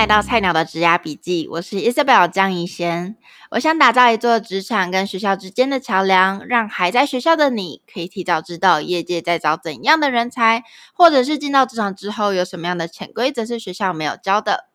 [0.00, 3.16] 来到菜鸟的职涯笔记，我是 Isabel 江怡娴。
[3.50, 14.68] 我想打造一座职场跟学校之间的桥梁，让还在学校的你可以提早知道业界在找怎样的人才，或者是进到职场之后有什么样的潜规则是学校没有教的。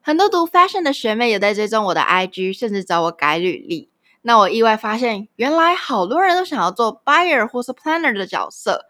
[0.00, 3.88] 很多读 Fashion 的学妹有在追踪我的 IG，甚至找我改履历。
[4.22, 8.86] 那我意外发现，原来好多人都想要做 Buyer 或是 Planner 的角色。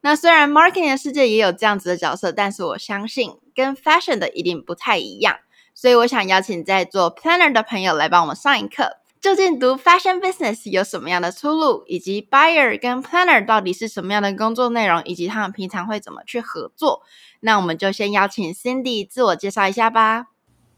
[0.00, 3.30] 那虽然 Marketing 的世界也有这样子的角色，但是我相信。
[3.54, 5.36] 跟 fashion 的一定不太一样，
[5.74, 8.98] 所以我想邀请在做 planner 的朋友来帮我们上一课。
[9.20, 17.02] 究竟读 fashion business 有什么样的出路，以及 buyer 跟 planner 到底是什么样的工作内容，以及他们平常会怎么去合作？
[17.38, 20.31] 那我们就先邀请 Cindy 自我介绍一下吧。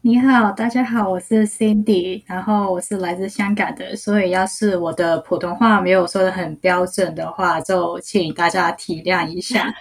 [0.07, 9.73] 你好，大家好，我是 Cindy，然后我是来自香港的，所以要是我的普通话没有说的很标准的话，就请大家体谅一下。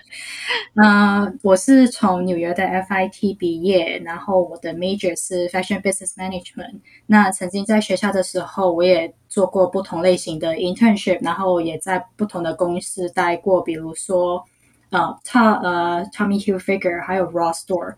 [0.77, 6.81] 嗯、 呃，我是从纽约的 FIT 毕业，然后我的 major 是 Fashion Business Management。
[7.05, 14.43] 那曾经在学校的时候，我也做过不同类型的 internship，然后也在不同的公司待过，比如说
[14.89, 17.97] 呃，Tom 呃 Tommy Hilfiger，还有 Ross Store。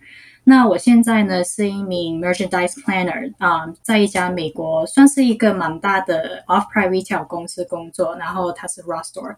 [0.48, 9.34] 那我现在呢是一名 merchandise planner 啊、嗯，在一家美国算是一个蛮大的 off-price retail 公司工作，然后它是 Ross Store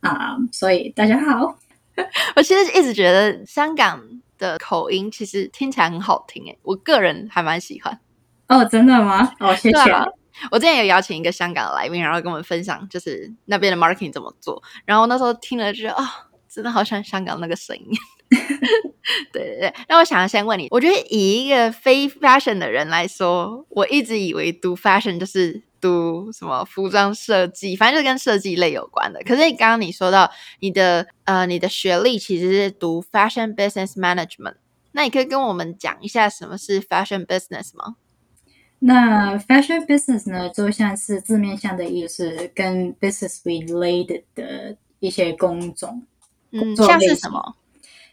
[0.00, 1.56] 啊、嗯，所以大家好。
[2.34, 4.02] 我其实一直觉得香港
[4.38, 8.00] 的口音其实听起来很好听诶，我个人还蛮喜欢。
[8.48, 9.32] 哦，真的吗？
[9.38, 9.90] 哦，谢谢。
[9.92, 10.04] 啊、
[10.50, 16.08] 我之前有邀请一个香港的来宾，然后跟我们分享就是那边的 marketing 怎么做，然后那时候听了就觉得啊、哦，
[16.48, 17.86] 真的好像香港那个声音。
[19.32, 29.20] 对对对，那我想要先问你，我觉得以一个非 fashion 的人来说，我一直以为读 fashion 就是读什么服装设计，反正就是跟设计类有关的。
[29.24, 34.56] 可是你刚刚你说到你的呃你的学历其实是读 fashion business management，
[34.92, 37.96] 那你可以跟我们讲一下什么是 fashion business 吗？
[38.80, 46.02] 那 fashion business 呢，就像是字面上的意思，跟 business related 的一些工种，
[46.52, 47.56] 嗯，像是什么？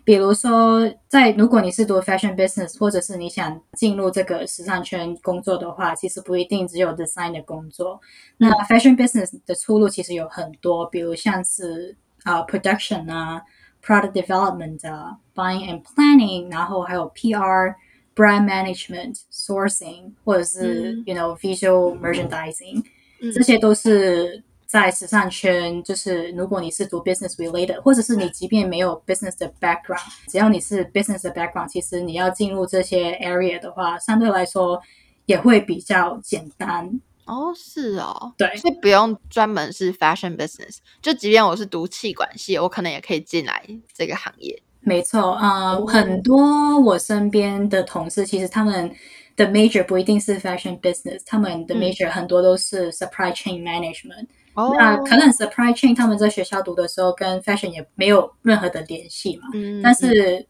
[0.07, 7.99] 比如说，在如果你是读 fashion business，或者是你想进入这个时尚圈工作的话，其实不一定只有 design 的工作。
[8.37, 13.41] 那 fashion business 的出路其实有很多，比如像是啊、uh, production 啊
[13.83, 17.75] ，product development 啊，buying and planning，然后还有 PR、
[18.15, 22.81] brand management、sourcing，或者是、嗯、you know visual merchandising，、
[23.19, 24.41] 嗯、这些都是。
[24.67, 34.81] 在时尚圈，就是如果你是读 business related，或者是你即便没有 business 的 background，只要你是 business 的 background，其实你要进入这些 area 的话，相对来说
[35.25, 36.99] 也会比较简单。
[37.25, 44.61] 哦，是哦，对，所以不用专门是 fashion business，就即便我是读气管系，我可能也可以进来这个行业。
[44.81, 48.93] 没错，啊、呃，很多我身边的同事，其实他们
[49.37, 54.23] 的 major 不一定是 fashion business，他们的 major 很多都是 supply chain management。
[54.23, 54.27] 嗯
[54.77, 60.45] 那可能 supply chain 他们在学校读的时候跟 fashion 也没有任何的联系嘛，嗯，但是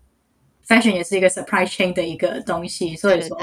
[0.65, 3.37] fashion 也是一个 supply chain 的一个东西，所以说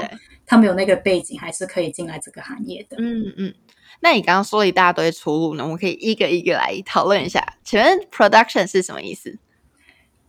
[0.45, 2.97] 他们有那个背景还是可以进来这个行业的。
[2.99, 3.53] 嗯嗯，
[3.99, 7.57] 那你刚刚说了一大堆出路呢，我们可以一个一个来讨论一下。
[7.63, 9.37] 请问 production 是什么意思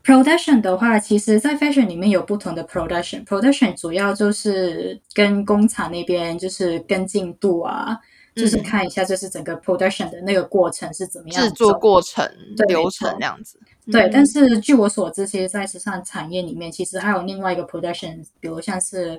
[0.04, 7.98] ？production 的话，其实在 fashion 里面有不同的 production，production production 主要就是跟工厂那边就是跟进度啊。
[8.36, 12.22] 就是看一下，就是整个 production 的那个过程是怎么样，制作过程、
[12.68, 13.58] 流程这样子。
[13.90, 19.18] 对，嗯、但是据我所知，其实，在时尚产业里面，其实还有另外一个 production，比如像是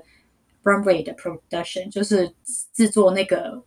[0.64, 2.32] runway 的 production，就是
[2.74, 3.60] 制作那个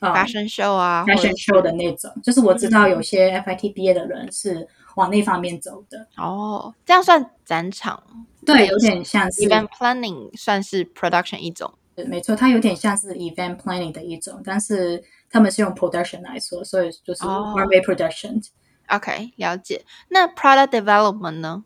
[0.00, 2.12] fashion show 啊，fashion show 的那种。
[2.22, 6.06] 就是我知道有些 FIT 毕业的人是往那方面走的。
[6.18, 8.02] 哦，这样算展场？
[8.44, 11.72] 对，有点像是 event planning，算是 production 一种。
[12.06, 18.42] 没错，它有点像是 event planning 的一种，但是他们是用 production 来说，所以就是 runway production。
[18.88, 19.84] Oh, OK，了解。
[20.08, 21.64] 那 product development 呢？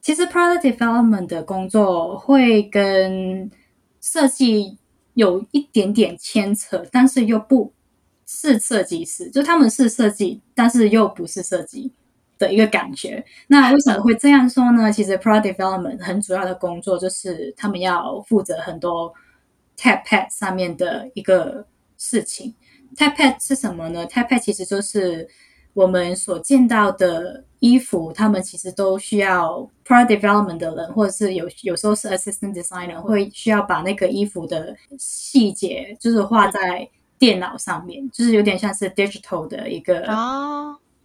[0.00, 3.50] 其实 product development 的工作会跟
[4.00, 4.78] 设计
[5.12, 7.74] 有一点点牵扯，但是又不
[8.24, 11.92] 是设计师，就他们是设计，但是又不是设计
[12.38, 13.22] 的一个感觉。
[13.48, 14.90] 那为什么会这样说呢？
[14.90, 19.12] 其实 product development 很主要的工作就是他们要负责很多。
[19.76, 22.54] TechPad 上面的一个事情
[22.96, 25.28] ，TechPad 是什么呢？TechPad 其实就是
[25.74, 36.88] 我们所见到的衣服，他们其实都需要 Product Development 的人，或者是有有时候是 Assistant Designer，会需要把那个衣服的细节，就是画在
[37.18, 40.06] 电脑上面，就是有点像是 Digital 的一个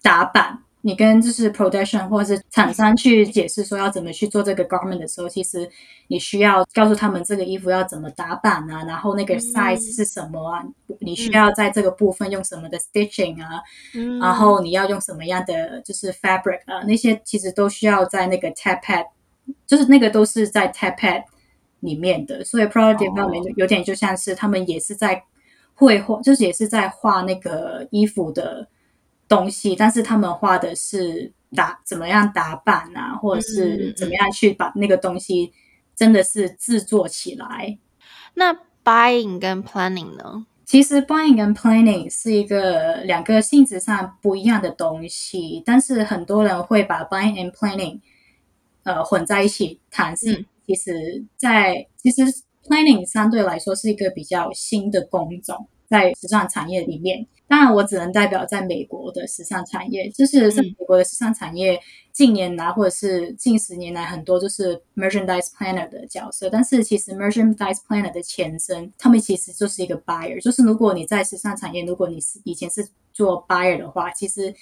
[0.02, 5.70] 打版，你跟就是 production 或者是厂商去解释说要怎么去做这个 garment 的时候，其实
[6.08, 13.62] 你需要告诉他们这个衣服要怎么打版啊，然后那个 size 是什么啊，嗯、你需要在这个部分用什么的 stitching 啊，
[13.94, 19.06] 嗯、然后你要用什么样的就是 fabric 啊，那些其实都需要在那个 tap pad，
[19.68, 21.24] 就是那个都是在 tap pad
[21.82, 25.24] 里面的，所以 product development 有点就像是他们也是在
[25.76, 28.68] 绘画，就是也是在画那个衣服的。
[29.32, 35.54] 东西，但是他们画的是打怎么样打扮啊，或者是怎么样去把那个东西
[35.96, 37.78] 真的是制作起来。
[38.34, 40.46] 那 buying 跟 planning 呢？
[40.66, 48.02] 其实 buying 跟 planning 是一个两个性质上不一样的东西，但是很多人会把 buying and planning
[48.84, 50.16] 呃混在一起谈。
[50.18, 52.22] 是其实在其实
[52.68, 57.28] planning 相对来说是一个比较新的工种，在时尚产业里面。
[57.48, 61.78] 当然，我只能代表在美国的时尚产业，就是在美国的时尚产业
[62.14, 66.50] 近年来或者是近十年来，很多就是 merchandise planner 的角色。
[66.50, 70.42] 但是，其实 merchandise planner 的前身，他们其实就是一个 buyer。
[70.42, 74.56] 就是如果你在时尚产业，如果你是以前是做 buyer 的话，其实。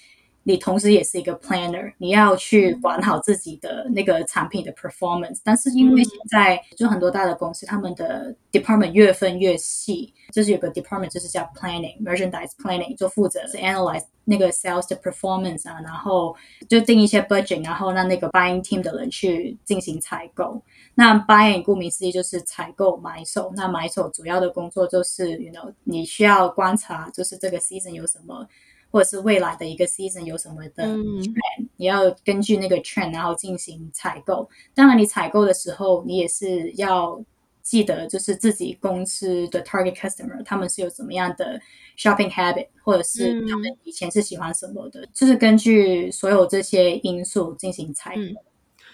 [0.44, 5.40] 你同时也是一个 planner，你要去管好自己的那个产品的 performance。
[5.44, 16.36] 但是因为现在就很多大的公司，他们的 department 越分越细，就是有个 department 就是叫 planning，merchandise planning，就负责是 analyze 那个 sales 的 performance 啊，然后
[16.68, 20.62] 就定一些 budget，然后让那个 buying team 的人去进行采购。
[20.96, 28.48] 那 buying 顾名思义就是采购买手，那买手主要的工作就是，you know，你需要观察，就是这个 season 有什么。
[28.92, 31.32] 或者是未来的一个 season 有什么的 trend，
[31.64, 34.50] 嗯，你要根据那个 trend 然后进行采购。
[34.74, 37.24] 当然，你采购的时候，你也是要
[37.62, 41.62] 记得，就是自己公司的 target customer 他们是有什么样的
[41.98, 48.22] shopping habit，或者是他们以前是喜欢什么的，嗯，就是根据所有这些因素进行采购。
[48.22, 48.36] 嗯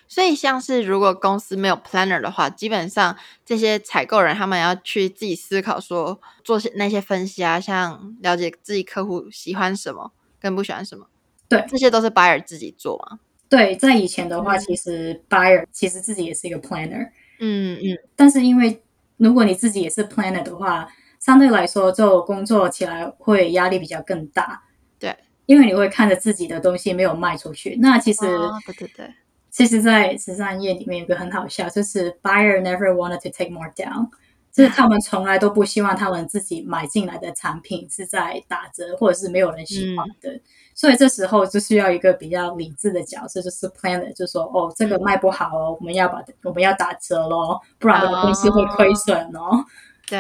[0.08, 11.08] 所以，像是如果公司没有 planner 的话，基本上这些采购人他们要去自己思考，说做些那些分析啊，像了解自己客户喜欢什么跟不喜欢什么，
[11.50, 13.20] 对，这些都是 buyer 自己做嘛。
[13.50, 17.10] 对，在以前的话，其实 buyer 其实自己也是一个 planner，
[17.40, 17.98] 嗯嗯。
[18.16, 18.82] 但是因为
[19.18, 20.88] 如果你自己也是 planner 的话，
[21.20, 24.64] 相对来说就工作起来会压力比较更大。
[25.00, 25.16] 对，
[25.46, 29.14] 因为你会看着自己的东西没有卖出去，那其实、哦、对对对。
[29.56, 34.10] 其实，在时尚业里面有个很好笑，就是 buyer never wanted to take more down，
[34.52, 40.42] 就是他们从来都不希望他们自己买进来的产品是在打折或者是没有人喜欢的，嗯、
[40.74, 49.64] 所以这时候就需要一个比较理智的角色，就是 planner，就说哦，这个卖不好哦，我们要把我们要打折咯，不然我们公司会亏损哦。
[50.06, 50.20] 对，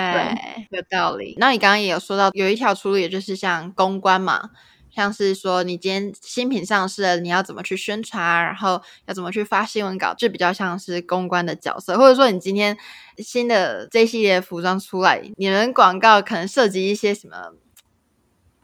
[0.70, 1.36] 有道理。
[1.38, 4.52] 那你刚刚也有说到，有一条出路，也就是像公关嘛。
[4.95, 11.97] 像是说，你今天新品上市了，你要怎么去宣传，然后要怎么去发新闻稿，就比较像是公关的角色。
[11.97, 12.77] 或者说，你今天
[13.18, 17.51] 新的这一系列服装出来，你们广告可能涉及一些什么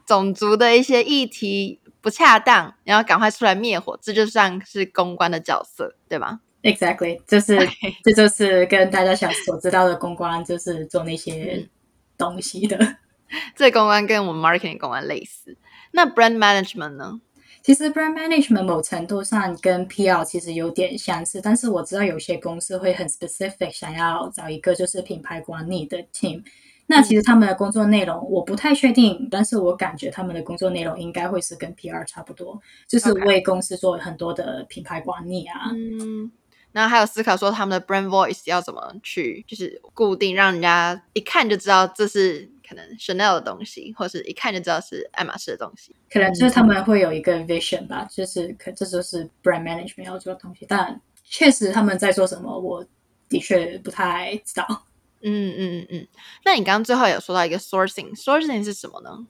[0.06, 7.58] 种族的一些议题不恰当，然后赶快出来灭火，这就像是公关的角色，对吧？Exactly，就是
[8.02, 11.68] 这就是跟大家想所知道的公关，就是做那些
[12.16, 12.78] 东西的。
[12.78, 12.96] 嗯、
[13.54, 15.58] 这公关跟我们 marketing 公关类似。
[15.92, 17.20] 那 brand management 呢？
[17.62, 26.42] 其实 brand management 某程度上跟 PR 其实有点相似，但是我知道有些公司会很 specific，想要找一个就是品牌管理的 team。
[26.86, 35.70] 那其实他们的工作内容我不太确定，但是我感觉他们的工作内容应该会是跟 PR 差不多，就是为公司做很多的品牌管理啊。
[35.72, 36.32] 嗯，
[36.72, 42.50] 然后还有思考说他们的 brand voice 要怎么去，就是固定，让人家一看就知道这是。
[42.72, 50.64] 可能 Chanel 的东西，或是一看就知道是爱马仕的东西，可能就是他们会有一个 vision 吧，就是可这就是 brand management 要做的东西。
[50.66, 52.86] 但确实他们在做什么，我
[53.28, 54.86] 的确不太知道。
[55.20, 56.08] 嗯嗯嗯嗯。
[56.44, 59.26] 那你刚刚最后有说到一个 sourcing，sourcing 是什么呢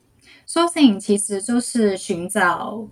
[0.47, 2.89] ？sourcing 其实就是寻找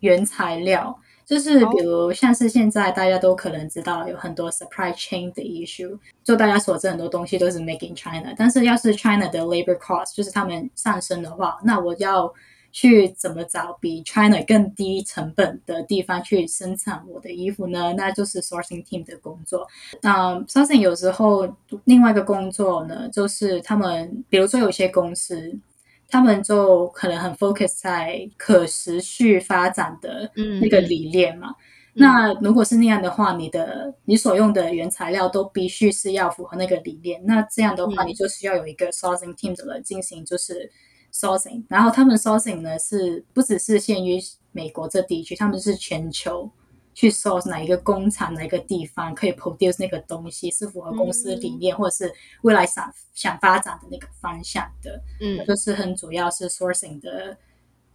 [0.00, 0.98] 原材料。
[1.32, 12.30] 就是比如像是现在大家都可能知道有很多 supply chain 的 issue，就大家所知很多东西都是 make in China，但是要是 China 的 labor cost 就是他们上升的话，那我要
[12.70, 17.94] 去怎么找比 China 更低成本的地方去生产我的衣服呢？
[17.96, 19.66] 那就是 sourcing team 的工作。
[20.02, 21.48] 那 sourcing 有时候
[21.84, 25.58] 另外一个工作呢，就是他们比如说有些公司。
[26.12, 31.48] 他们就可能很 focus 在可持续发展的那个理念嘛。
[31.48, 31.56] 嗯、
[31.94, 37.18] 那如果是那样的话，你的你所用的原材料都必须是要符合那个理念。
[37.24, 40.70] 那这样的话，你就需要有一个 sourcing team 的人进行就是
[41.14, 44.20] sourcing，然后他们 sourcing 呢是不只是限于
[44.52, 46.50] 美国这地区，他们是全球
[46.94, 57.36] 去 source 哪一个工厂、哪一个地方可以 produce 那个东西是符合公司理念、嗯、或者是未来想想发展的那个方向的，嗯，就是很主要是 sourcing 的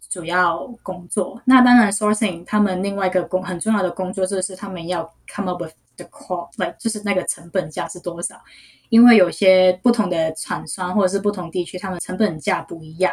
[0.09, 1.41] 主要工作。
[1.45, 8.41] 那当然 sourcing 他们另外一个工很重要的工作就是他们要 come up with the cost，like 就是那个成本价是多少。
[8.89, 13.11] 因为有些不同的厂商或者是不同地区，他们成本价不一样，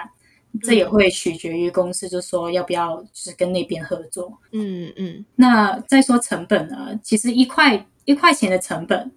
[0.62, 4.32] 这也会取决于公司，就是说要不要就是跟那边合作。
[4.52, 5.24] 嗯嗯。
[5.36, 6.98] 那再说成本呢？
[7.02, 9.10] 其实一块一块钱的成本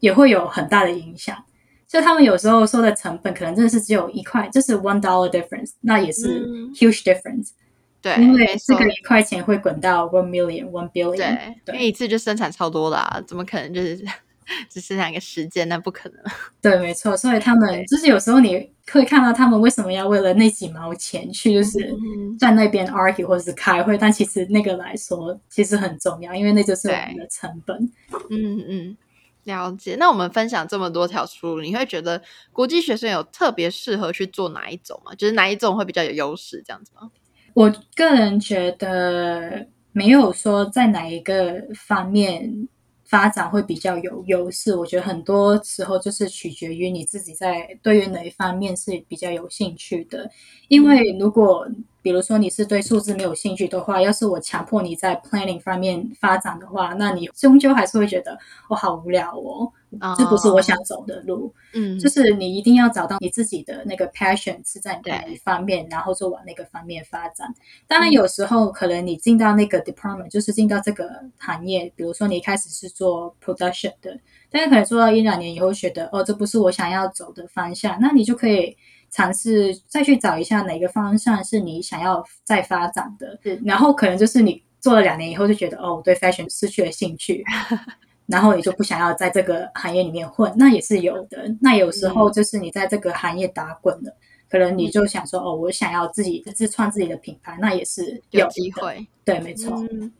[0.00, 1.42] 也会有很大的影响。
[1.86, 7.50] 就他们有时候说的成本，可能真的是只有一块，就是 one dollar difference，那也是 huge difference。
[7.50, 7.54] 嗯、
[8.02, 11.16] 对，因为这个一块钱会滚到 one million、one billion。
[11.16, 14.04] 对，对，因为一次就生产超多啦，怎么可能就是？
[14.68, 16.18] 只剩下一个时间，那不可能。
[16.60, 17.16] 对，没错。
[17.16, 21.94] 所以他们就是有时候你会看到他们为什么要为了那几毛钱去，就是
[22.38, 27.90] 在那边 argue 或者是开会，但其实那个来说其实很重要，因为那就是我们的成本。
[28.30, 28.96] 嗯嗯，
[29.44, 29.96] 了解。
[29.98, 32.20] 那我们分享这么多条出路，你会觉得
[32.52, 35.14] 国际学生有特别适合去做哪一种吗？
[35.14, 37.10] 就是哪一种会比较有优势这样子吗？
[37.54, 42.68] 我个人觉得没有说在哪一个方面。
[43.14, 50.28] 发展会比较有优势，我觉得很多时候就是取决于你自己在对于哪一方面是比较有兴趣的。
[50.66, 51.64] 因为如果
[52.02, 58.36] 比如说你是对数字没有兴趣的话，要是我强迫你在 planning 方面发展的话，那你终究还是会觉得
[58.68, 59.70] 我好无聊哦。
[60.18, 67.52] 这不是我想走的路，嗯，就是你一定要找到你自己的那个 passion 是在哪一方面，然后就往那个方面发展。
[67.86, 74.18] 当然，有时候可能你进到那个 department，就是进到这个行业，比如说你一开始是做 production 的，
[74.50, 78.76] 但是可能做到一两年以后，觉得哦，这不是我想要走的方向，那你就可以
[79.10, 83.38] 尝试再去找一下哪个方向是你想要再发展的。
[83.42, 87.44] 是，然后可能就是你做了两年以后，就觉得哦，我对 fashion 失去了兴趣。
[88.26, 91.54] 然后你就不想要在这个行业里面混，那也是有的。
[91.60, 94.16] 那有时候就是你在这个行业打滚了，嗯、
[94.50, 99.06] 可能你就想说，哦，我想要自己自创自己的品牌，那也是有，有机会。
[99.24, 100.12] 对，没错、嗯。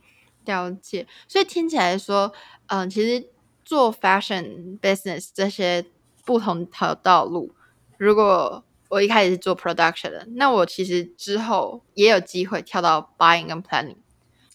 [0.45, 1.07] 了解。
[1.27, 2.31] 所以听起来说，
[2.67, 3.27] 嗯、呃，其实
[3.63, 5.83] 做 fashion business 这些
[6.23, 7.51] 不同条道路，
[7.97, 13.97] 如果我一开始是做 production 的，那我其实之后也有机会跳到 buying 跟 planning，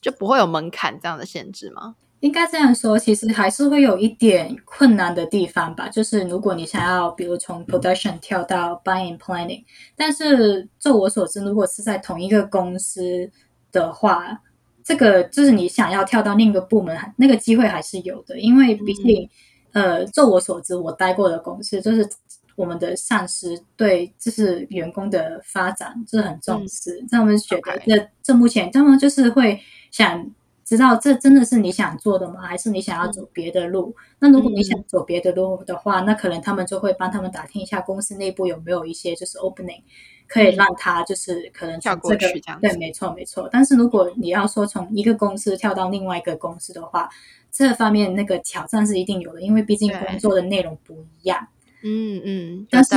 [0.01, 1.97] 就不会有门槛这样的限制吗？
[2.21, 5.89] 应该这样说，其实还是会有一点困难的地方吧。
[5.89, 9.65] 就是如果你想要，比如从 production 跳到 buying planning，
[9.97, 13.31] 但是就我所知，如果是在同一个公司
[13.73, 14.39] 的话，
[14.85, 18.39] 这个就是你想要跳到另一个部门，那个机会还是有的。
[18.39, 19.27] 因为毕竟，
[19.73, 22.07] 嗯、呃，就我所知，我待过的公司，就是
[22.55, 29.59] 我们的上司对就是员工的发展就是很重视，他们觉得这这目前他们就是会
[29.91, 30.31] 想。
[30.77, 32.43] 知道这真的是你想做的吗？
[32.43, 33.95] 还是你想要走别的路？
[33.99, 39.83] 嗯、那如果你想走别的路的话，嗯、那可能他们就会帮他们打听一下公司内部有没有一些就是 opening，
[40.29, 43.49] 可以让他就是可能从这个这对，没错没错。
[43.51, 47.09] 但是如果你要说从一个公司跳到另外一个公司的话，
[47.51, 51.49] 这方面那个挑战是一定有的，因为毕竟工作的内容不一样。
[51.83, 52.95] 嗯嗯，但是。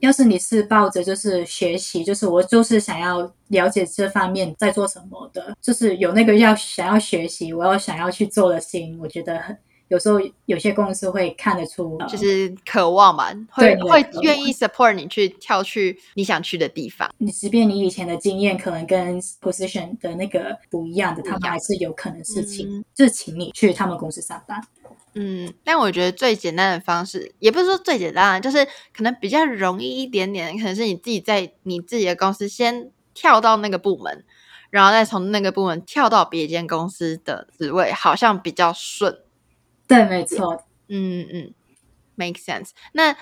[0.00, 9.56] 要是你是抱着就是学习，就是我就是想要了解这方面在做什么的，就是有那个要想要学习，我要想要去做的心，我觉得很
[9.88, 17.12] 有时候有些公司会看得出，就是渴望嘛，会会愿意 support 你去跳去你想去的地方。
[17.18, 24.62] 你即便你以前的经验可能跟 position 的那个不一样的，他们还是有可能是请，嗯、就是请你去他们公司上班。
[25.14, 28.64] 嗯，但我觉得最简单的方式，也不是说最简单，就是
[28.94, 34.24] 可能比较容易一点点，可能是你自己在你自己的公司先跳到那个部门，
[34.70, 39.18] 然后再从那个部门跳到别间公司的职位，好像比较顺。
[39.88, 40.64] 对，没错。
[40.88, 41.54] 嗯嗯
[42.14, 42.70] ，make sense。
[42.92, 43.16] 那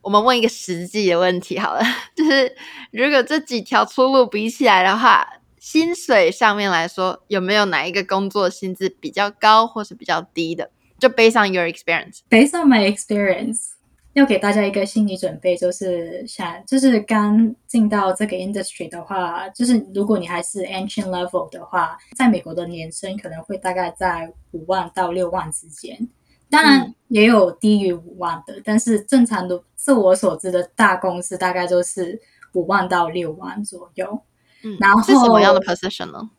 [0.00, 1.82] 我们问一个实际的问题好了，
[2.16, 2.56] 就是
[2.90, 5.26] 如果这几条出路比起来的话，
[5.58, 10.70] 薪水上面来说，有没有哪一个工作薪资比较高，或是比较低的？
[10.98, 13.70] 就 based on your experience, based on my experience，
[14.14, 26.08] 要给大家一个心理准备，就是想，就是刚进到这个 industry 的话，就是如果你还是 entry level 的话，在美国的年薪可能会大概在五万到六万之间，
[26.48, 32.20] 当然也有低于五万的，嗯、但是正常的，自我所知的大公司大概就是
[32.52, 34.22] 五万到六万左右。
[34.62, 36.30] 嗯，然后是什么样的 position 呢？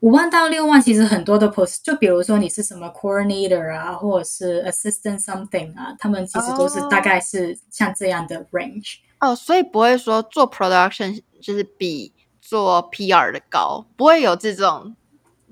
[0.00, 8.96] 五万到六万，其实很多的 post，就比如说你是什么 coordinator 啊，或者是 assistant something 啊，他们其实都是大概是像这样的 range。
[9.20, 14.94] 哦，所以不会说做 production 就是比做 PR 的高，不会有这种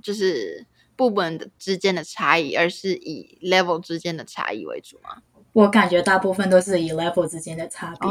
[0.02, 5.22] 就是部门的之间的差异，而是以 level 之间的差异为主吗？
[5.54, 8.10] 我感觉大部分都是以 level 之间的差别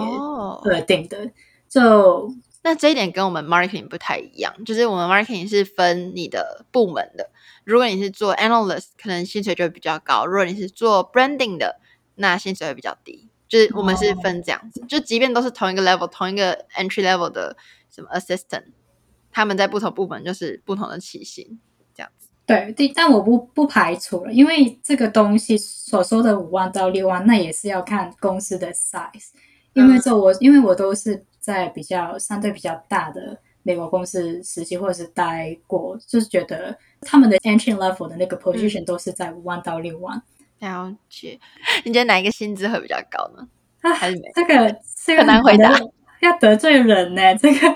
[0.63, 1.29] 而定的。
[1.69, 2.33] 就
[2.63, 7.29] 那这一点跟我们 marketing 不太一样，就是我们 marketing 是分你的部门的。
[7.65, 11.79] 如果你是做 analyst，可能薪水就会比较高；如果你是做 branding 的，
[12.15, 13.29] 那薪水会比较低。
[13.49, 17.55] 就是我们是分这样子，哦、就即便都是同一个 level，同一个 entry level 的
[17.93, 18.63] 什么 assistant，
[19.29, 21.59] 他们在不同部门就是不同的起薪，
[21.93, 22.29] 这样子。
[22.45, 29.31] 对，但我不不排除了，因为这个东西所说的五万到六万，那也是要看公司的 size。
[29.73, 31.25] 因为这我、嗯、因为我都是。
[31.43, 40.21] 在比较相对比较大的美国公司实习或者是待过，就是觉得他们的 entry level 的那个 position 都是在五万到六万。
[40.59, 41.37] 了解，
[41.83, 43.45] 你觉得哪一个薪资会比较高呢？
[43.81, 45.69] 啊，还是没这个这个很难回答，
[46.23, 47.35] 要得罪人呢。
[47.35, 47.75] 这个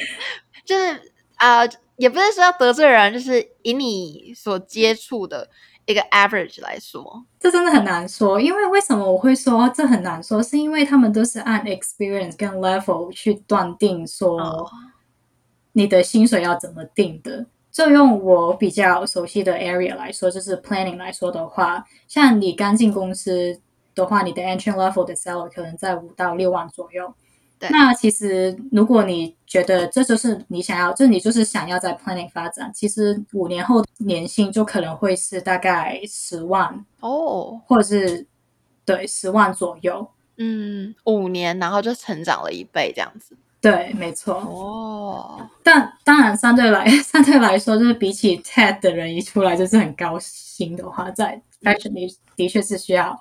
[0.66, 0.92] 就是
[1.36, 5.48] 啊、呃，也不是说要得罪人，就是以你所接触的。
[5.86, 10.42] 一个 average 来说，这真的很难说，因为为什么我会说这很难说？
[10.42, 14.68] 是因为他们都是按 experience 跟 level 去断定说
[15.72, 17.46] 你的薪水要怎么定的。
[17.70, 23.60] 就用我比较熟悉的 area 来说，就是 planning 来说的话，像你刚进公司
[23.94, 27.14] 的话，你的 entry level 的 salary 可能在五到六万左右。
[27.58, 38.26] 对那其实，如果你觉得这就是你想要，就你就是想要在 planning 发展，其实五年后年薪就可能会是大概十万哦，或者是
[38.84, 40.06] 对十万左右。
[40.36, 43.34] 嗯，五年然后就成长了一倍这样子。
[43.58, 44.34] 对，没错。
[44.34, 53.18] 哦，但当然相对来相对来说，就是比起 TED 的人一出来就是很高薪的话，在 fashion 里的确是需要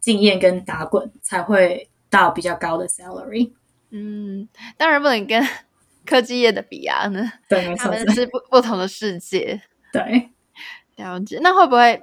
[0.00, 3.52] 经验跟打滚才会到比较高的 salary。
[3.90, 5.42] 嗯，当然不能跟
[6.06, 9.60] 科技业的比啊，呢，对，他们是不不同的世界。
[9.92, 10.30] 对，
[10.96, 11.38] 了解。
[11.42, 12.00] 那会不会，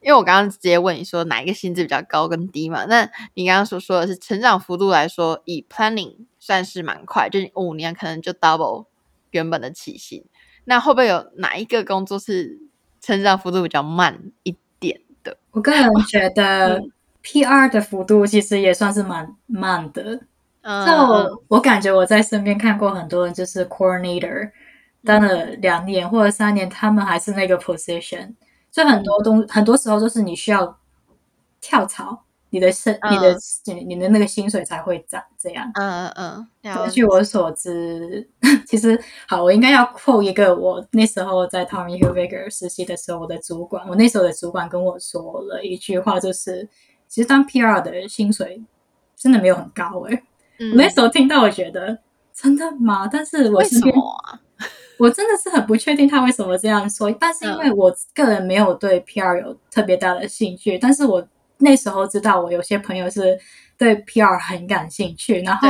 [0.00, 2.84] 因为我刚刚直接问你说哪一个薪资比较高跟低嘛？
[2.86, 8.86] 那你刚刚所说的是成长幅度来说，以 planning 算是蛮快，就是五年可能就 double
[9.30, 10.24] 原本的起薪。
[10.64, 12.60] 那会不会有哪一个工作是
[13.00, 15.36] 成长幅度比较慢一点的？
[15.52, 16.80] 我个人觉得
[17.24, 20.20] PR 的幅度其实也算是蛮慢的。
[20.62, 24.50] 就、uh, 我感觉我在身边看过很多人，就是 coordinator
[25.04, 28.34] 当了两年或者三年，他们还是那个 position。
[28.70, 30.78] 所以很多东，很多时候都是你需要
[31.60, 33.36] 跳槽，你的薪、uh, 你的
[33.74, 35.22] 你你的那个薪水才会涨。
[35.38, 36.90] 这样，嗯嗯嗯。
[36.90, 38.28] 据我所知，
[38.68, 46.68] 其实好，我应该要 quote 一个我那时候在 Tommy Hilfiger 实习的时候，我的主管，我那时候的主管跟我说了一句话，就是
[47.08, 48.62] 其实当 PR 的薪水
[49.16, 50.22] 真的没有很高诶、欸
[50.60, 51.98] 我那时候听到，我觉得
[52.34, 53.08] 真的吗？
[53.10, 54.38] 但是我身边，啊、
[54.98, 57.10] 我真的是很不确定他为什么这样说。
[57.12, 61.26] 但是因为我个人没有对 PR 有特别大的兴趣，但是我
[61.58, 63.38] 那时候知道我有些朋友是
[63.78, 65.68] 对 PR 很感兴趣，然后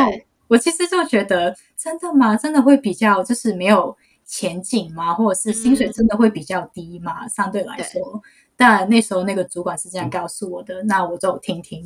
[0.49, 2.37] 我其实就觉得真的吗？
[2.37, 5.15] 真的会比较就是没有前景吗？
[5.15, 7.21] 或者是薪水真的会比较低吗？
[7.23, 8.21] 嗯、相对来说，
[8.57, 11.85] 但那时候那个主管是这样告诉我的，那我就听听。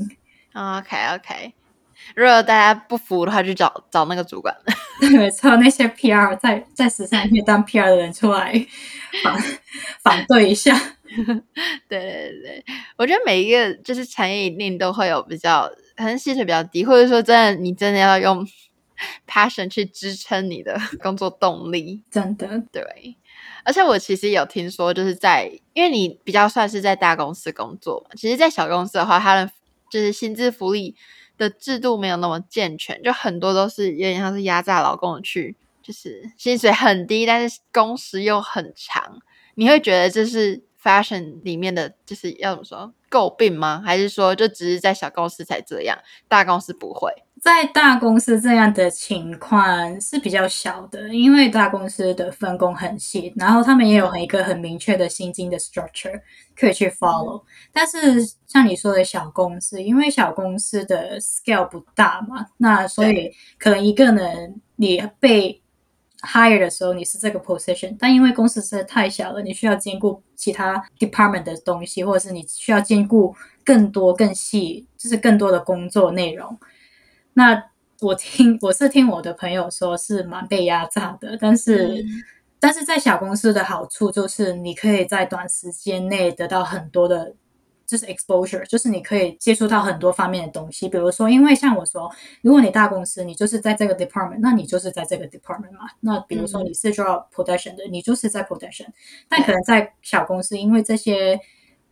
[0.54, 1.52] OK OK。
[2.14, 4.54] 如果大家不服的话，去找找那个主管。
[5.12, 8.52] 没错，那些 PR 在在时尚界当 PR 的人出来
[9.22, 9.38] 反
[10.02, 10.80] 反对一下。
[11.88, 12.64] 对对对，
[12.96, 18.46] 我觉得每一个就是产业一定都会有比较，可能薪水比较低，或者说真的你真的要用
[19.28, 22.02] passion 去支撑你的工作动力。
[22.10, 22.82] 真的对，
[23.64, 29.50] 而且我其实有听说，就是在因为你比较算是在大公司工作嘛，其实，在小公司的话，它的
[29.90, 30.96] 就是薪资福利。
[31.38, 39.20] 的制度没有那么健全，就很多都是有点像是压榨劳工的去，就是薪水很低，但是工时又很长。
[39.56, 43.82] 你会觉得这是 fashion 里面的就是要怎么说诟病吗？
[43.82, 45.96] 还是说就只是在小公司才这样，
[46.28, 47.10] 大公司不会？
[47.40, 56.20] 在大公司这样的情况是比较小的，因为大公司的分工很细，然后他们也有一个很明确的薪金的 structure
[56.58, 57.42] 可以去 follow。
[57.72, 65.60] 但是像你说的小公司，因为小公司的 scale 不大嘛，那所以可能一个人你被
[66.24, 73.34] hire 的时候你是这个 position，但因为公司实在太小了，你需要兼顾其他 department 的东西，或者是你需要兼顾
[73.64, 76.58] 更多更细，就是更多的工作内容。
[77.34, 77.62] 那
[78.00, 82.04] 我听 我是听我的朋友说是蛮被压榨的，但是
[82.58, 87.34] 但是在小公司的好处就是你可以在短时间内得到很多的。
[87.94, 90.88] 就是 exposure，就是你可以接触到很多方面的东西。
[90.88, 92.10] 比如说，因为像我说，
[92.42, 95.86] 如果你大公司，你就是在这个 department，那你就是在这个 department 嘛。
[96.00, 98.86] 那比如说你是做 production 的，嗯、你就是在 production。
[99.28, 101.38] 但可能在小公司，因为这些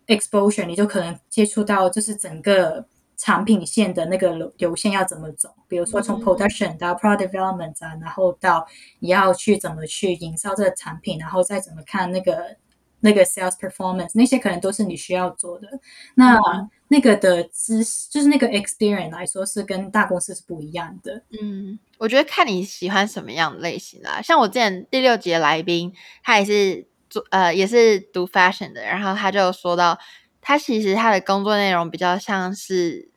[0.08, 2.84] exposure，你就可能接触到就是整个
[3.16, 5.50] 产品线的那个流流线要怎么走。
[5.68, 8.66] 比如说从 production 到 product development 啊，然后到
[8.98, 12.56] 你要去怎么去营销这个产品，然后再怎么看那个。
[13.02, 15.68] 那个 sales performance 那些可能都是你需要做的。
[16.14, 21.22] 那、嗯、那个的知识，就是那个 experience 来说，是跟大公司是不一样的。
[21.40, 24.22] 嗯，我觉得看你喜欢什么样的类型啦。
[24.22, 29.98] 像我之前第六集的来宾，他也是做呃，也是读 fashion 的，然后他就说到，
[30.40, 33.10] 他其实他的工作内容比较像是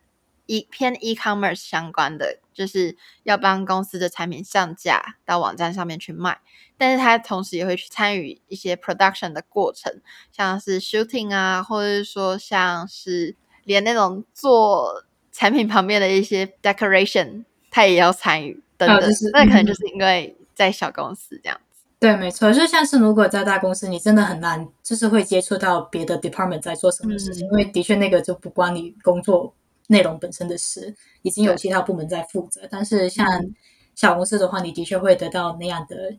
[0.46, 6.40] 一偏 e-commerce 相关的，就是要帮公司的产品上架到网站上面去卖。
[6.78, 18.98] 但是他同时也会去参与一些 production 的过程，像是 shooting 啊，或者是说像是连那种做产品旁边的一些 decoration，他也要参与等等。
[19.00, 21.84] 那、哦就是、可能就是因为在小公司这样子。
[21.98, 29.54] 对，没错，就像是如果在大公司，你真的很难，就是会接触到别的 department 在做什么事情，嗯、因为的确那个就不关你工作
[29.88, 32.68] 内容本身的事，已经有其他部门在负责。
[32.70, 33.26] 但是像
[33.94, 36.16] 小公司的话，你的确会得到那样的。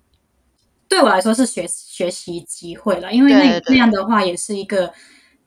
[0.89, 4.93] 对我来说是学学习机会了，因为那那样的话也是一个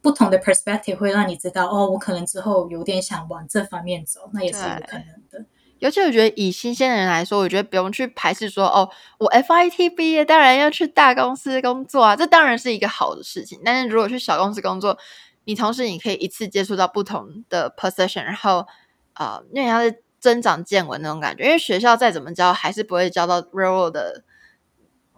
[0.02, 5.46] 不同的 perspective，会让你知道哦，我可能之后有点想往这方面走，那也是有可能的。
[5.78, 13.58] 尤其我觉得以新鲜人来说，我觉得不用去排斥说哦，我 FIT 毕业当然要去大公司工作啊，这当然是一个好的事情。
[13.64, 14.98] 但是如果去小公司工作，
[15.44, 18.66] 你同时你可以一次接触到不同的 position，然后
[19.14, 21.44] 啊，因为它是增长见闻那种感觉。
[21.44, 24.24] 因为学校再怎么教，还是不会教到 real 的。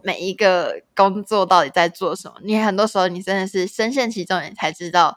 [0.05, 2.35] 每一个工作到底在做什么？
[2.43, 5.17] 你很多时候你真的是深陷其中，你才知道，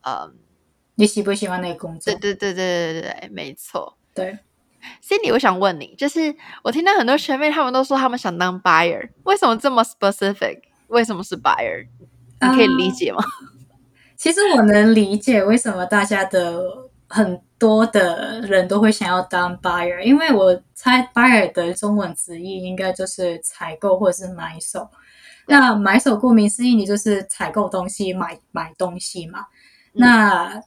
[0.00, 0.28] 呃，
[0.96, 2.12] 你喜不喜欢那个工作？
[2.12, 3.96] 对对对对对对，没错。
[4.12, 4.36] 对
[5.00, 10.62] ，Cindy，我想问你，就是我听到很多学妹他们都说他们想当 buyer，为什么这么 specific？
[10.88, 11.86] 为什么是 buyer？
[12.40, 13.53] 你可以理解吗？Uh,
[14.24, 16.58] 其实我能理解为什么大家的
[17.06, 17.38] 很。
[17.56, 24.86] 多的人都会想要当 buyer，因为我猜 buyer 的中文直译应该就是采购或者是买手。
[25.46, 29.38] 那买手顾名思义，你就是采购东西、买买东西嘛。
[29.94, 30.62] 嗯、那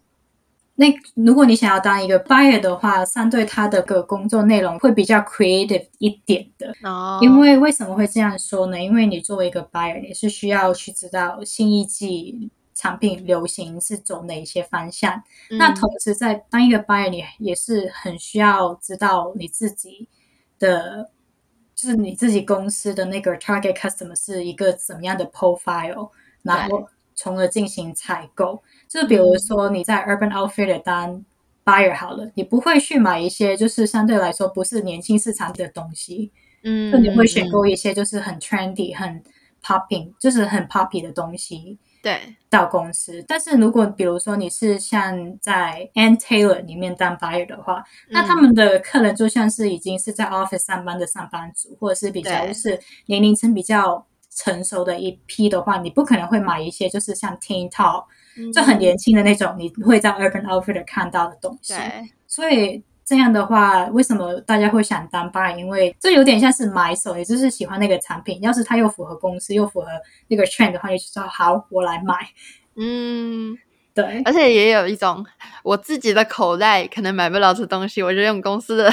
[0.74, 6.74] 那如果你想要当一个 buyer 的话，相对他的个工作内容会比较 creative 一点的。
[6.82, 7.20] 哦。
[7.22, 8.82] 因为为什么会这样说呢？
[8.82, 12.50] 因为你作为一个 buyer，你是需要去知道新一季。
[12.78, 15.12] 产品流行是走哪一些方向？
[15.50, 20.08] 嗯、那同时在当一个 buyer，你也是很需要知道你自己
[20.60, 21.10] 的，
[21.74, 26.12] 就是你自己公司的那个 target customer 是一个怎么样的 profile，
[26.44, 28.62] 然后从而进行采购。
[28.88, 31.26] 就比如说你在 Urban Outfitter 当
[31.66, 36.32] buyer 好了，你不会去买一些就是相对来说不是年轻市场的东西，
[36.64, 39.24] 嗯，你会选购一些就是很 trendy、很
[39.64, 41.80] popping，就是很 poppy 的东西。
[42.02, 43.24] 对，到公司。
[43.28, 54.06] 但是如果比如说你是像在 Ann Taylor 里面当 buyer 的话，嗯、那他们的客人就像是已经是在 office 上班的上班族，或者是比较就是年龄层比较
[54.36, 58.06] 成熟的一批的话，你不可能会买一些就是像 Teen Top、
[58.38, 61.74] 嗯、就很年轻的那种，你会在 Urban Outfitter 看到的东西。
[61.74, 62.84] 对，所以。
[63.08, 65.56] 这样的话，为什么大家会想当 buyer？
[65.56, 68.42] 因为这有点像是买手，也就是喜欢那个产品。
[68.42, 69.88] 要是它又符合公司，又符合
[70.28, 72.14] 那个 trend 的话，就说好，我来买。
[72.76, 73.58] 嗯，
[73.94, 74.22] 对。
[74.26, 75.26] 而且也有一种，
[75.64, 78.92] 我自己的口袋可能买不了这东西，我就用公司的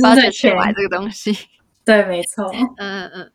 [0.00, 1.36] 方式去买这个东西。
[1.84, 2.50] 对，没错。
[2.54, 3.32] 嗯嗯嗯。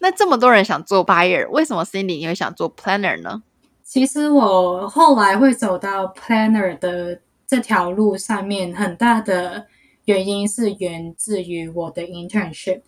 [0.00, 3.42] 那这么多人想做 buyer，为什么 Cindy 你会想做 planner 呢？
[3.82, 7.20] 其实我后来会走到 planner 的。
[7.50, 9.66] 这条路上面很大的
[10.04, 12.80] 原因是源自于我的 internship，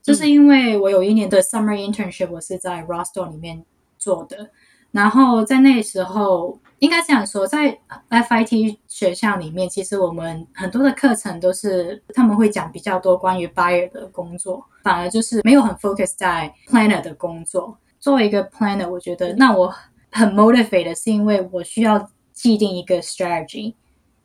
[0.00, 3.64] 就是因为我有一年的 summer internship，我是在 Ross Stores 里面
[3.98, 4.48] 做的。
[4.92, 7.76] 然后在那时候，应该这样说，在
[8.08, 17.76] FIT 学校里面，其实我们很多的课程都是他们会讲比较多关于 buyer 的工作，反而就是没有很 focus 在 planner 的工作。
[17.98, 19.74] 作为一个 planner，我觉得那我
[20.12, 23.74] 很 motivated，是因为我需要既定一个 strategy。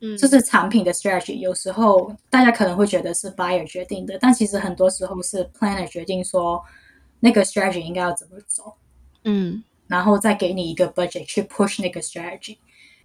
[0.01, 6.61] 嗯，就是产品的 strategy，有时候大家可能会觉得是 buyer 决定的，但其实很多时候是 planner 决定说
[7.19, 8.73] 那个 strategy 应该要怎么走，
[9.23, 12.57] 嗯，然后再给你一个 budget 去 push 那个 strategy。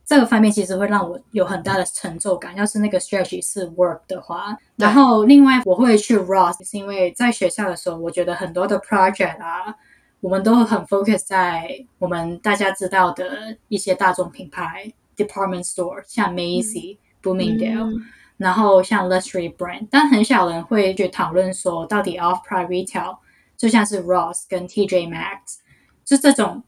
[0.09, 2.55] 这个方面其实会让我有很大的成就感。
[2.55, 9.75] 要是那个 strategy 是 work 的话，然后另外我会去 Ross，是因为在学校的时候，我觉得很多的 project 啊，
[10.21, 18.03] 我们都很 focus 在我们大家知道的一些大众品牌 department store，像 Macy、嗯、Bloomingdale，、嗯、
[18.37, 23.19] 然后像 luxury brand，但很少人会去讨论说，到底 off-price retail
[23.57, 25.59] 就像是 Ross 跟 TJ Maxx，
[26.05, 26.63] 就这种。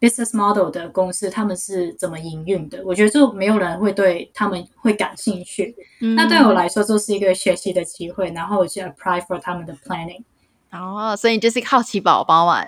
[0.00, 2.82] business model 的公司，他们是怎么营运的？
[2.84, 5.74] 我觉得就没有人会对他们会感兴趣。
[6.02, 8.30] 嗯、那对我来说，就是一个学习的机会。
[8.32, 10.22] 然后我去 apply for 他们的 planning。
[10.70, 12.62] 哦，所以你就是一个好奇宝宝嘛？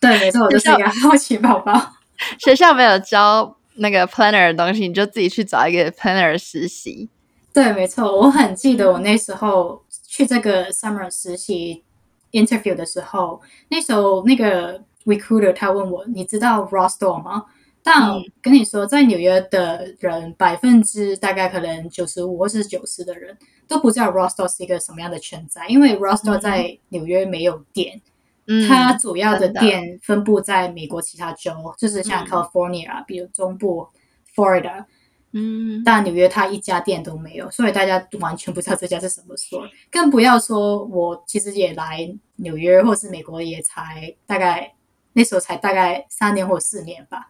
[0.00, 1.74] 对，没错，我就是一个好奇宝宝。
[2.42, 7.08] 学校没有教那个 planner 的东西，你就自己去找一个 planner 实习。
[7.52, 11.82] 对，没错，我很记得我那时候去这个 summer 实习
[12.32, 14.82] interview 的时候，那时候那个。
[15.04, 17.46] Recruiter 他问我，你知道 Ross Store 吗？
[17.82, 28.11] 但跟你说，在纽约的人百分之大概可能九十五或是九十的人都不知道 Ross Store 是一个什么样的存在，因为 Ross Store 在纽约没有店，嗯、
[28.68, 33.88] 它主要的店分布在美国其他州，嗯、就是像 California 啊，比如中部
[34.34, 34.84] Florida。
[35.32, 44.72] 嗯，但纽约它一家店都没有，所以大家完全不知道这家是什么 store，更不要说我其实也来纽约或是美国也才大概。
[45.14, 47.24] 那时候才大概三年或四年吧，嗯、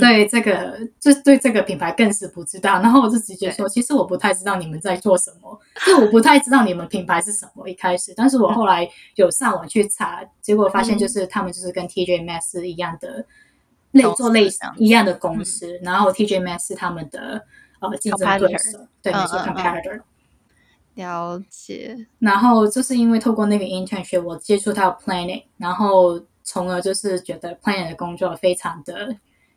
[0.00, 2.80] 对这个就对这个品牌更是不知道。
[2.82, 8.12] 然后我就直接说，其实我不太知道你们在做什么，就我不太知道你们品牌是什么一开始。
[8.16, 13.24] 但是我后来有上网去查，结果发现就是他们就是跟 TJ Maxx 一样的
[13.92, 15.78] 类做类似一样的公司。
[15.78, 17.44] 嗯、然后 TJ Maxx 是他们的
[17.80, 20.00] 呃竞争对手，对，没错，competitor。
[20.94, 22.06] 了解。
[22.18, 26.20] 然后就是因为透过那个 internship，我接触到 planning，然后。
[26.50, 29.14] 从而就是觉得 planner 的工作非常的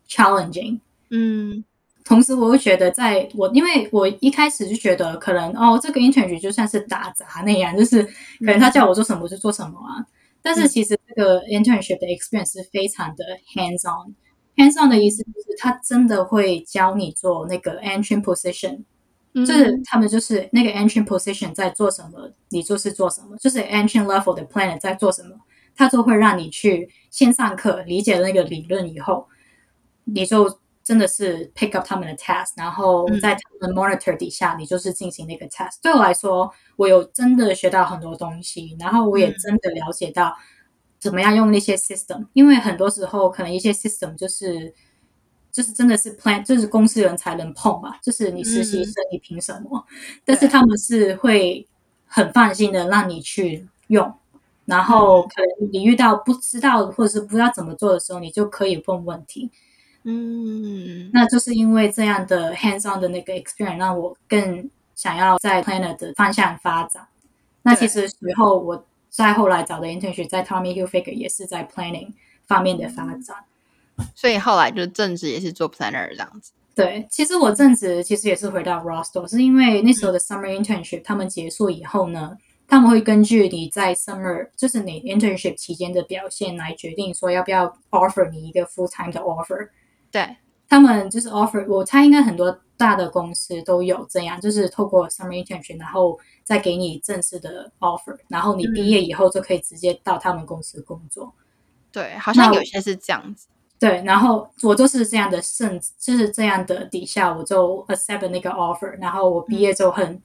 [0.08, 0.78] challenging，
[1.10, 1.64] 嗯，
[2.04, 10.06] 同时我会觉得在我因为我一开始就觉得可能哦这个 internship 就算是打杂那样，就是可能他叫我做什么我就做什么啊，嗯、
[10.42, 18.82] 但是其实这个 internship 的 experience 是非常的 hands on，hands on 的意思就是他真的会教你做那个 entry position，、
[19.34, 25.36] 嗯、就是他们就是那个 entry position 在做什么，你就是做什么，就是 entry level 的 planner 在做什么。
[25.74, 29.26] 他就会让你去先上课，理解了那个理论以后，
[30.04, 35.76] 你就真的是 pick up 他们的 task，然后在他们的 monitor 底下，你就是进行那个 task。
[35.80, 40.36] 对我来说，我有真的学到很多东西，然后我也真的了解到
[40.98, 42.26] 怎么样用那些 system。
[42.32, 44.74] 因为很多时候可能一些 system 就是
[45.52, 49.86] 就是真的是 plan，就是公司人才能碰嘛，就是你实习生你凭什么？
[50.24, 51.66] 但是他们是会
[52.06, 54.12] 很放心的让你去用。
[54.64, 59.50] 然后可能你遇到不知道或者是不知道怎么做的时候，你就可以问问题。
[60.04, 67.06] 嗯，那就是因为这样的 hands-on 的那个 experience，让我更想要在 planner 的方向发展。
[67.62, 72.08] 那其实随后我再后来找的 internship 在 Tommy Hilfiger 也是在 planning
[72.46, 73.36] 方面的发展。
[74.14, 76.52] 所以后来就正职也是做 planner 这样子。
[76.74, 82.36] 对，其实我正职其实也是回到 Ross Store，是因为那时候的 summer internship 他们结束以后呢。
[82.68, 89.68] 他们会根据你在 summer，就是你 internship 期间的表现来决定说要不要 offer 你一个 full time 的 offer。
[90.12, 90.36] 对，
[90.68, 101.32] 他们就是 offer，我猜应该很多大的公司都有这样，就是透过 summer internship，然后再给你正式的 offer，然后你毕业以后就可以直接到他们公司工作。
[101.90, 103.48] 对，好像有些是这样子。
[103.80, 110.12] 对，然后我就是这样的，甚至就是这样的底下，我就 accept 那个 offer，然后我毕业就很。
[110.12, 110.22] 嗯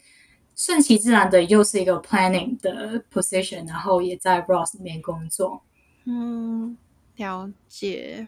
[0.57, 5.61] 顺其自然的又是一个 planning 的 position，然后也在 Ross 里面工作。
[6.05, 6.75] 嗯，
[7.17, 8.27] 了解。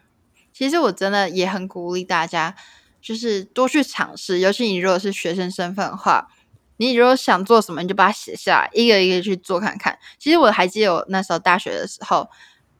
[0.60, 2.54] 其实我真的也很鼓励大家，
[3.00, 4.40] 就是多去尝试。
[4.40, 6.28] 尤其你如果是学生身份的话，
[6.76, 9.98] 你如果想做什么，你就把它写下来，一个一个去做看看。
[10.18, 12.28] 其实我还记得我那时候大学的时候，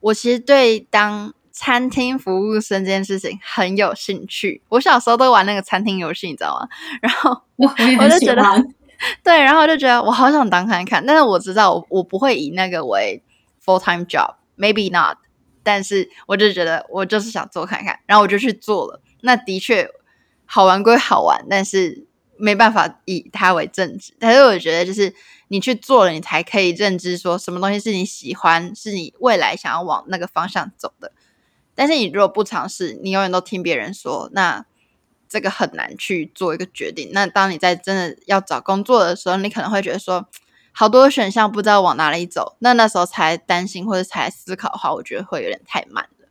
[0.01, 4.61] 我其实对当餐厅服务生这件事情很有兴趣。
[4.69, 6.69] 我小时候都玩那个餐厅游戏，你知道吗？
[7.01, 7.67] 然后 我
[7.99, 8.43] 我就觉得。
[9.25, 13.23] 对，然后就觉得我好想当看看，但是我知道我我不会以那个为
[13.65, 15.17] full time job，maybe not。
[15.63, 19.01] 但是我就觉得我就是想做看看，然后我就去做了。
[19.21, 19.89] 那的确
[20.47, 24.13] 好玩归好玩，但是没办法以它为正职。
[24.19, 25.15] 但是我觉得就是
[25.49, 31.13] 你去做了，你才可以认知说什么东西是你喜欢，是你未来想要往那个方向走的。
[31.75, 34.67] 但是你如果不尝试，你永远都听别人说那。
[35.33, 37.11] 这个很难去做一个决定。
[37.13, 40.29] 那当你在真的要找工作的时候，你可能会觉得说，
[40.73, 42.57] 好多选项不知道往哪里走。
[42.61, 46.29] 那那时候才担心或者才思考的话，我觉得会有点太慢了。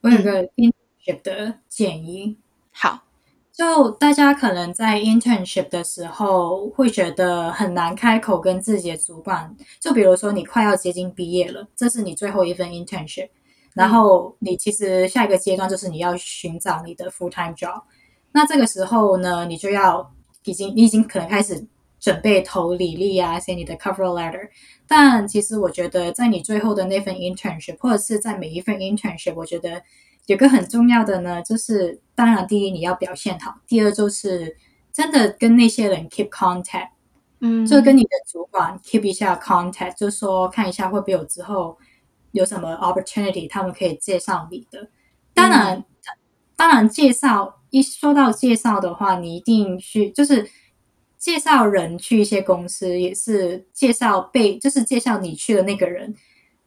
[0.00, 2.36] 我有个 internship 的建议。
[2.72, 3.02] 好，
[3.52, 13.28] 就大家可能在 internship 的时候会觉得很难开口跟自己的主管，就比如说你快要接近毕业了，这是你最后一份 internship，
[13.74, 17.82] 然后你其实下一个阶段就是你要寻找你的 full time job，
[18.32, 20.10] 那这个时候呢，你就要
[20.44, 21.66] 已经你已经可能开始
[22.02, 24.50] 准备投履历啊，写你的 cover letter，
[24.86, 29.82] 但其实我觉得在你最后的那份 internship，或者是在每一份 internship，我觉得。
[30.26, 34.56] 有个很重要的呢，就是当然第一你要表现好，第二就是
[34.92, 36.90] 真的跟那些人 keep contact，
[37.40, 41.76] 嗯，就跟你的主管 keep 一下 contact，就说看一下会不会有之后
[42.30, 44.88] 有什么 opportunity，他们可以介绍你的。
[45.34, 45.84] 当然，嗯、
[46.54, 50.48] 当然介绍一说到介绍的话，你一定去就是
[51.22, 56.12] 介绍人去一些公司，也是介绍被就是介绍你去的那个人。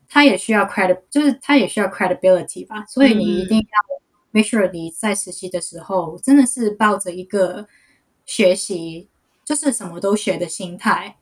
[0.08, 3.65] 他也需要 credit，就是他也需要 credibility 吧，所以你一定要
[4.32, 7.68] make sure 你在实习的时候真的是抱着一个
[8.26, 9.10] 学习，
[9.44, 11.18] 就是什么都学的心态。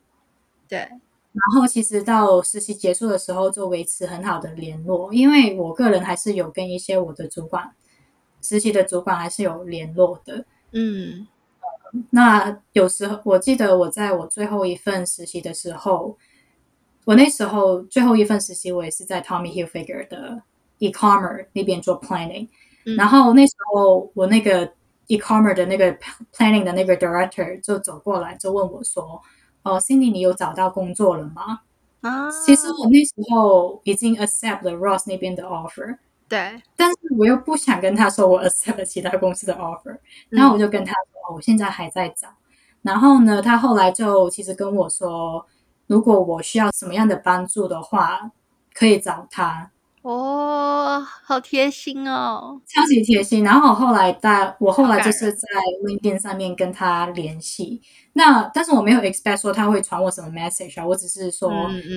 [0.68, 7.74] 对，然后其实到实习结束的时候就维持很好的联络，因为我个人还是有跟一些我的主管，
[8.44, 10.46] 实习的主管还是有联络的。
[10.74, 11.26] 嗯，
[12.10, 16.18] 那有时候我记得我在我最后一份实习的时候。
[17.06, 20.42] 我那时候最后一份实习，我也是在 Tommy Hilfiger 的
[20.78, 22.48] e-commerce 那边做 planning，
[22.86, 22.96] 嗯。
[22.96, 24.72] 然后那时候我那个
[25.08, 25.94] e-commerce 的那个
[26.34, 29.22] planning 的那个 director 就走过来，就问我说
[29.64, 31.60] ：“哦，Cindy，你有找到工作了吗？”
[32.00, 35.98] 啊，其实我那时候已经 accept 了 Ross 那边的 offer，
[36.34, 39.96] 对，但是我又不想跟他说我 accept 了其他公司的 offer，
[40.30, 42.28] 然后我就跟他说：“哦，我现在还在找。”
[42.82, 45.46] 然后呢，他后来就其实跟我说。
[45.86, 48.32] 如果我需要什么样的帮助的话，
[48.74, 49.70] 可以找他。
[50.04, 53.42] 哦，好贴心哦，超级贴心。
[53.42, 55.48] 然后我后来在，我后来就是在
[55.86, 57.82] LinkedIn 上面跟他联系。
[58.12, 61.50] 那但是我没有 expect 说他会传我什么 message 啊，我只是说，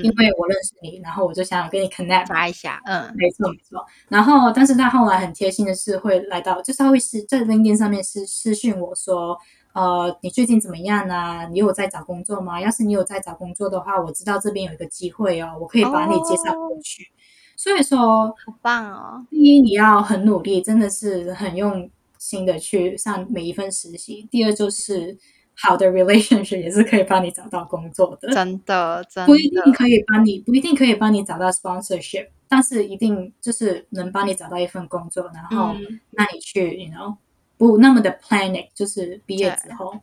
[0.05, 2.81] 因为我认识你，然后我就想跟你 connect 发一下。
[2.85, 3.85] 嗯，没错没错。
[4.09, 9.37] 然后，但是他后来很贴心的是会来到，就是他会是在 LinkedIn 上面私私讯我说。
[9.73, 11.45] 呃，你最近怎么样啊？
[11.49, 12.59] 你有在找工作吗？
[12.59, 17.03] 要是你有在找工作的话，我知道这边有一个机会哦，我可以把你介绍过去。
[17.05, 17.16] Oh,
[17.57, 19.27] 所以说，好棒哦！
[19.31, 24.29] 第一，你要很努力，真的是很用心的去上每一份实习。
[24.31, 25.17] 第二，就是
[25.55, 28.33] 好的 relationship 也是可以帮你找到工作的。
[28.33, 29.27] 真的，真的。
[29.27, 35.75] 不一定可以帮你，不一定可以帮你找到 sponsorship，但是一定就是能帮你找到一份工作，然后
[36.11, 37.17] 让你去，you know。
[37.59, 40.01] 不那么的 planning，就是毕业之后。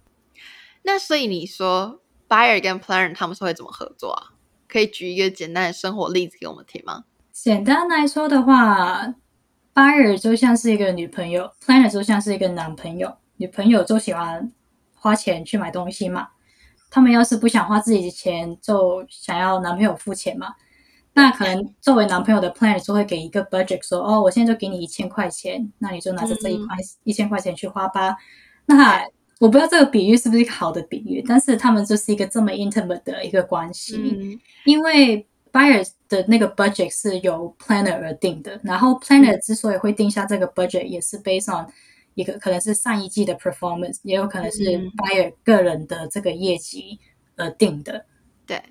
[0.81, 4.33] 那所以你说 buyer 跟 planner 他们是会怎么合作啊？
[4.67, 7.03] 可以举一个简单的生活例子给我们听吗？
[7.33, 9.15] 简单来说的话
[9.73, 13.11] ，buyer 就像是一个女朋友，planner 就像是一个男朋友。
[13.37, 14.49] 女朋友就喜欢
[14.93, 16.27] 花钱去买东西嘛，
[16.91, 20.53] 他们要是不想花自己的钱，就想要男朋友付钱嘛。
[21.15, 28.15] 那可能作为男朋友的 plan 就会给一个 budget，说哦，我现在就给你一千块钱，那你就拿着这一块一千块钱去花吧。
[28.67, 29.03] 那
[29.39, 41.65] 我不知道这个比喻是不是一个好的比喻，但是他们就是一个这么 intimate 的一个关系，嗯、因为 buyer 的那个 budget 是由 planner 而定的，然后 planner 之所以会定下这个 budget，也是 based on
[42.15, 44.63] 一个可能是上一季的 performance，也有可能是
[44.97, 46.99] buyer 个人的这个业绩
[47.37, 48.03] 而定的。
[48.45, 48.61] 对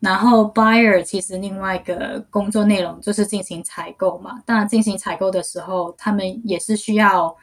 [0.00, 4.42] 然后 buyer 其实另外一个工作内容就是进行采购嘛。
[4.44, 7.34] 当然进行采购的时候，他们也是需要，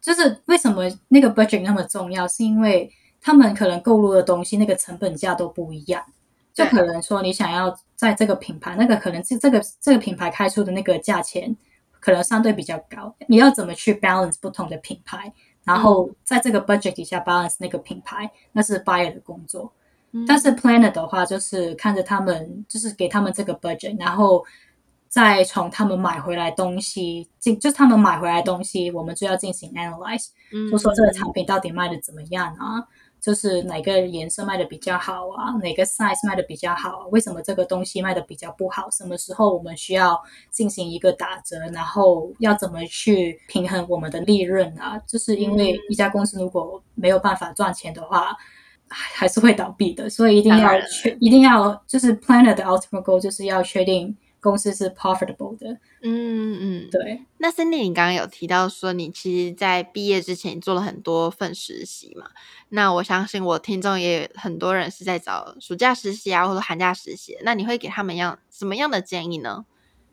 [0.00, 2.26] 就是为什么那个 budget 那么重要？
[2.26, 6.02] 是因为他们可能购入的东西那个成本价都不一样。
[6.58, 11.56] 就可能说你想要在这个品牌，那个可能是这个这个品牌开出的那个价钱
[12.00, 13.14] 可能相对比较高。
[13.28, 15.32] 你要怎么去 balance 不同的品牌，
[15.64, 19.72] 然后在这个 budget 底下 balance 那个品牌，那是 buyer 的工作。
[20.26, 24.42] 但是 planner 的话，就是看着他们，就是给他们这个 budget，然后
[25.06, 30.28] 再从他们买回来东西进，就是他们买回来东西，我们就要进行 analyze，
[30.70, 32.82] 就说这个产品到底卖的怎么样啊？
[33.28, 35.52] 就是哪个颜色卖的比较好啊？
[35.62, 37.06] 哪个 size 卖的比较好啊？
[37.10, 38.90] 为什么这个东西卖的比较不好？
[38.90, 40.18] 什么时候我们需要
[40.50, 41.58] 进行一个打折？
[41.70, 44.98] 然后要怎么去平衡我们的利润啊？
[45.06, 48.34] 就是因为一家公司如果没有办法赚钱的话。
[48.90, 55.78] 还是会倒闭的，所以一定要确，一定要就是 planner 的 ultimate goal 就是要确定公司是 profitable 的。
[56.02, 57.22] 嗯嗯，对。
[57.38, 62.26] 那 Cindy，你刚刚有提到说你其实，在毕业之前做了很多份实习嘛？
[62.70, 67.36] 那我相信我听众也有很多人是在找暑假实习啊，或者寒假实习。
[67.42, 69.64] 那你会给他们样什么样的建议呢？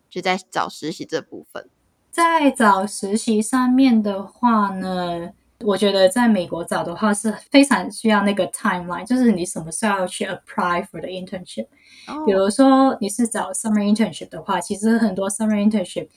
[0.10, 1.70] 就在找实习这部分，
[2.10, 5.32] 在找实习上面的话呢？
[5.60, 11.68] 我觉得在美国找的话是非常需要那个 timeline，就是你什么时候要去 apply for the internship。
[12.08, 12.26] Oh.
[12.26, 16.08] 比如说你是找 summer internship 的话，其实很多 summer internship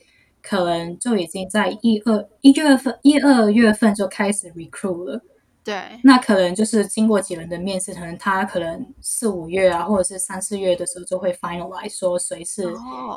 [0.42, 5.20] 可能就已经在一二一月份、一二月份就开始 recruit 了。
[5.64, 12.64] 对，那可能就是经过几轮的面试，可能他可能四五月啊，或者是三四月的时候就会 finalize 说谁是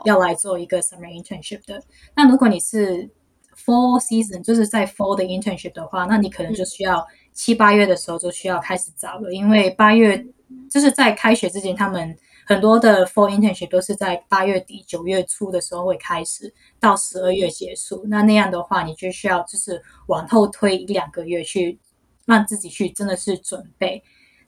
[0.03, 1.75] 要来做一个 summer internship 的。
[1.75, 1.83] Oh.
[2.15, 3.09] 那如果你是
[3.55, 10.25] fall season，就是在 fall 的 internship 的话，那你可能就需要七八月的时候就需要开始找了，因为八月
[10.69, 18.03] 就是在开学之前，他们很多的 full internship 都是在八月底九月初的时候会开始，到十二月结束。
[18.07, 21.79] 那那样的话，你就需要就是往后推一两个月去。
[22.25, 24.01] 让自己去真的是准备，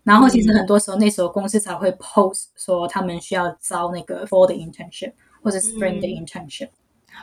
[0.03, 6.69] 然后其实很多时候、嗯、那时候公司才会 post 说他们需要招那个 fall 的 internship 或者 spring 的 internship。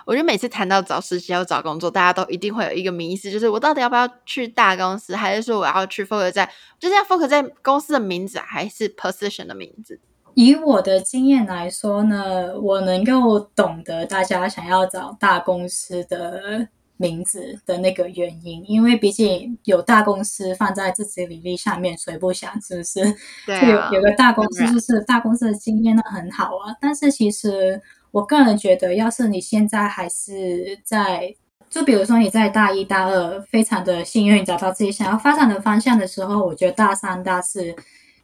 [0.05, 10.01] 我觉得每次谈到找实习要找工作，大家都一定会有一个迷思，就是我到底要不要去大公司，还是说我要去 focus 在，就是要 focus 在公司的名字，还是 position 的名字？
[10.35, 16.69] 以我的经验来说呢，我能够懂得大家想要找大公司的。
[17.03, 23.01] 名字的那个原因，因为毕竟有大公司放在自己履历上面，谁不想是不是？
[23.47, 26.77] 对啊，有有个大公司就是大公司的经验，那很好啊。
[26.79, 31.35] 但是其实我个人觉得，要是你现在还是在，
[31.71, 37.75] 就比如说你在大一大二非常的幸运找到自己想要发展的方向的时候，我觉得大三大四，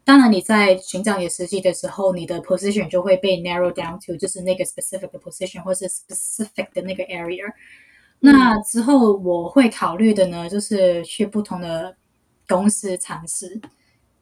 [0.07, 7.43] 当然，你在寻找也实习的时候，你的 position 就会被 narrow down to 就是那个 specific 的 position，或是 specific 的那个 area。
[8.21, 11.97] 那之后我会考虑的呢，就是去不同的
[12.47, 13.61] 公司尝试。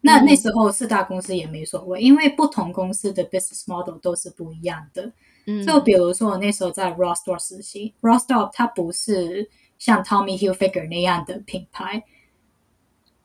[0.00, 5.12] 那那时候四大公司也没所谓，因为不同公司的 business model 都是不一样的。
[5.66, 12.02] 就比如说我那时候在 Rostop 实习，Rostop 它不是像 Tommy Hilfiger 那样的品牌。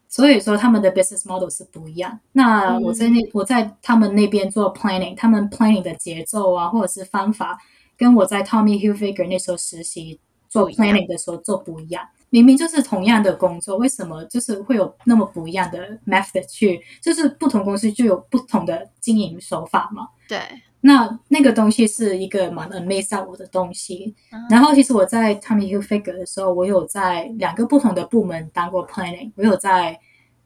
[0.09, 2.19] 所以说他们的 business model 是不一样。
[2.33, 7.57] 那我在那我在他们那边做 planning，他们 planning 的节奏啊，或者是方法，
[7.95, 10.19] 跟我在 Tommy Hilfiger 那时候实习。
[10.51, 16.81] 做 planning 的时候做不一样，明明就是同样的工作，为什么就是会有那么不一样的 method 去？
[16.99, 20.07] 就是不同公司就有不同的经营手法嘛。
[20.27, 20.39] 对，
[20.81, 24.15] 那那个东西是一个蛮 amaze 我的东西。
[24.31, 29.99] 嗯、然后其实我在 Tommy Hilfiger 的时候，我有在两个不同的部门当过 planning，我有在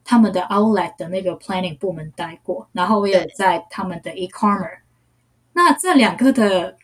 [0.04, 4.78] 他们的 outlet 的那个 planning 部门待过，然后我也有在他们的 e-commerce。
[5.52, 6.76] 那这两个的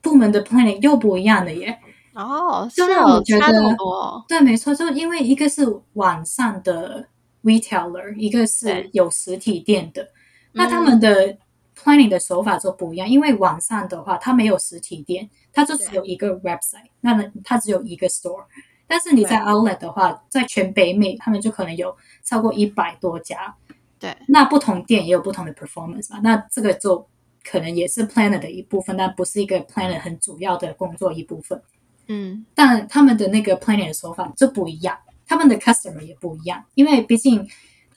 [0.00, 1.78] 部门的 planning 又不一样的耶。
[2.14, 3.46] 哦，就让我觉得，
[3.78, 5.64] 哦、对，没错，就因为一个是
[5.94, 7.06] 网上的
[7.44, 10.08] retailer，一个是有实体店的，
[10.52, 11.36] 那他们的
[11.82, 13.08] planning 的手法就不一样。
[13.08, 18.44] 嗯、因为网上的话，它没有实体店，它就只有一个 website，那它只有一个 store。
[18.86, 23.54] 但是你在 outlet 的话，在全北美，他们就可能有超过一百多家。
[23.98, 27.06] 对，那不同店也有不同的 performance 嘛，那这个就
[27.44, 31.62] 可能也是 planner 的一部分，但不是一个 planner 很主要的工作一部分。
[32.08, 37.48] 嗯，但他们的那个 planning 的手法就不一样，他们的 customer 也不一样，因为毕竟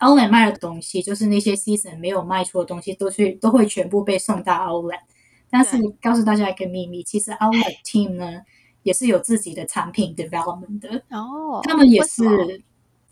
[0.03, 4.99] outlet 卖的东西，就是那些 season 没有卖出的东西，都去都会全部被送到 outlet。
[5.49, 8.41] 但是告诉大家一个秘密，其实 outlet team 呢
[8.83, 12.63] 也是有自己的产品 development 的哦，他们也是，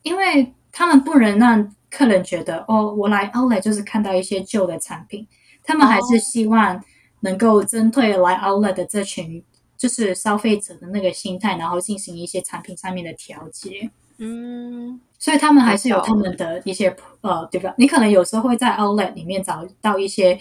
[0.04, 5.28] 因为他们不能让客人觉得哦，我来 outlet 就是看到一些旧的产品，
[5.64, 6.84] 他们还是希望
[7.22, 9.44] 能够针对来 outlet 的这群。
[9.78, 13.90] 就是消费者的那个心态，然后进行一些产品上面的调节。
[14.24, 17.74] 嗯，所以他们还是有他们的一些呃，对吧？
[17.78, 20.40] 你可能有时候会在 Outlet 里面找到一些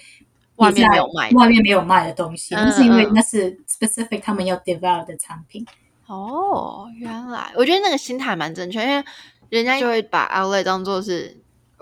[0.56, 5.66] 外面没有卖、外面没有卖的东西，那、嗯、是因为那是 specific 他们要 develop 的产品。
[6.06, 9.04] 哦，原来我觉得那个心态蛮正确，因为
[9.48, 11.38] 人家就会把 Outlet 当做是。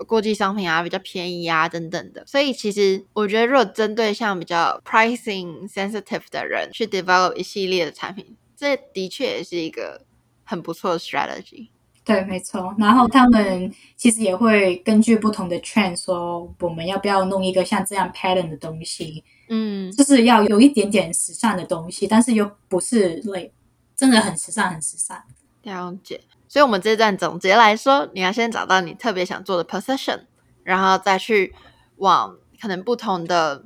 [0.07, 2.23] 国际商品啊，比较便宜啊，等等的。
[2.25, 10.05] 所以其实我觉得，如果针对像比较 pricing sensitive 的人去 develop 一系列的产品，这的确也是一个
[10.45, 11.67] 很不错的 strategy。
[12.09, 12.73] 对，没错。
[12.79, 19.23] 然后他们其实也会根据不同的 trend 说，我们要不要弄一个像这样 pattern 的东西？
[19.47, 23.51] 嗯，就是要有一点点时尚的东西，但是又不是 like
[23.95, 25.21] 真的很时尚，很时尚。
[25.61, 26.19] 了解。
[26.47, 30.21] 所以，我们这段总结来说，你要先找到你特别想做的 position，
[30.63, 31.53] 然后再去
[31.97, 33.63] 往可能不同的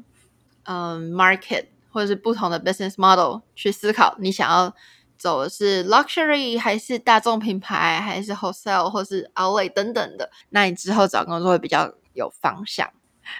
[0.63, 4.75] 嗯 market 或者是不同的 business model 去思考，你想要
[5.23, 10.29] 走的是 luxury 还是大众品牌，还是 wholesale 或是 outlet 等等的。
[10.49, 12.91] 那你之后找工作会比较有方向。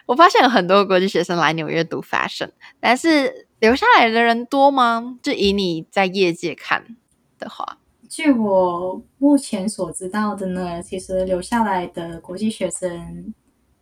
[0.05, 5.19] 我发现有很多国际学生来纽约读 fashion，但是留下来的人多吗？
[5.21, 6.95] 就以你在业界看
[7.37, 7.77] 的话。
[8.07, 13.33] 据我目前所知道的呢，其实留下来的国际学生，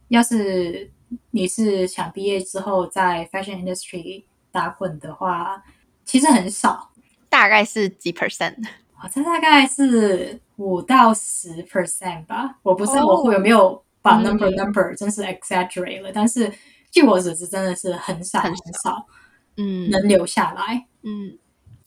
[0.07, 0.89] 要是
[1.29, 5.61] 你是想毕业之后在 fashion industry 打滚的话，
[6.03, 6.90] 其实很少，
[7.31, 8.57] 大概是几 percent？
[9.01, 12.57] 哦，这大概是五到十 percent 吧。
[12.61, 16.51] 我不知道我会有没有把 number、oh, number 真是 exaggerate 了，嗯、但是
[16.91, 18.41] 据我所知，真的是很少。
[18.41, 18.53] 很
[18.83, 19.07] 少，
[19.55, 21.37] 嗯，能留下来，嗯，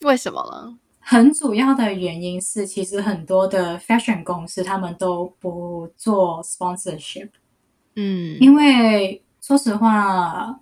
[0.01, 0.79] 为什么呢？
[0.99, 7.29] 很主要的原因是，其实很多的 fashion 公司他们都不做 sponsorship，
[7.97, 10.59] 嗯，因为说实话，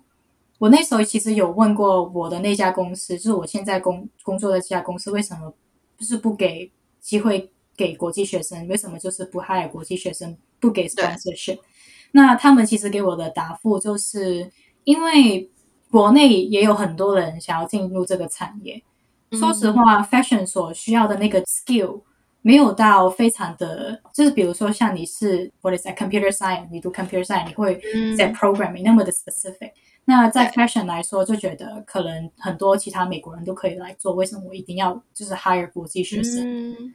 [0.63, 5.53] 我那时候其实有问过我的那家公司，就是我现在工工作的这家公司，为什么
[5.99, 8.65] 就是不给机会给国际学生？
[8.69, 11.59] 为什么就是不 hire 国际学生，不给 sponsorship？
[12.13, 14.49] 那他们其实给我的答复就是，
[14.85, 15.51] 因为
[15.91, 18.81] 国内也有很多人想要进入这个产业。
[19.33, 22.03] 说实话、嗯、fashion 所需要的那个 skill
[22.41, 27.81] 没有到非常的，就是比如说像你是 what is that computer science，你读 computer science，你会
[28.15, 29.73] 在 programming 那么的 specific、嗯。
[30.05, 36.71] 那在 fashion 来说，就觉得可能很多其他美国人都可以来做，为什么我一定要就是 hire 国际学生？
[36.73, 36.93] 嗯、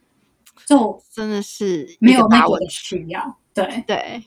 [0.65, 3.37] 就真的是没有那个的需要。
[3.53, 4.23] 对对，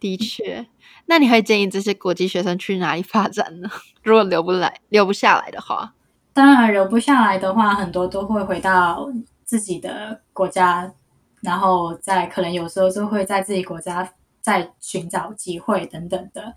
[0.00, 0.66] 的确。
[1.06, 3.70] 那你会建议这些国际学生去哪里发展呢？
[4.02, 5.94] 如果留不来、留不下来的话？
[6.32, 9.08] 当然，留不下来的话，很多都会回到
[9.44, 10.90] 自己的国家，
[11.42, 14.10] 然后在可能有时候就会在自己国家
[14.40, 16.54] 再寻找机会等等的。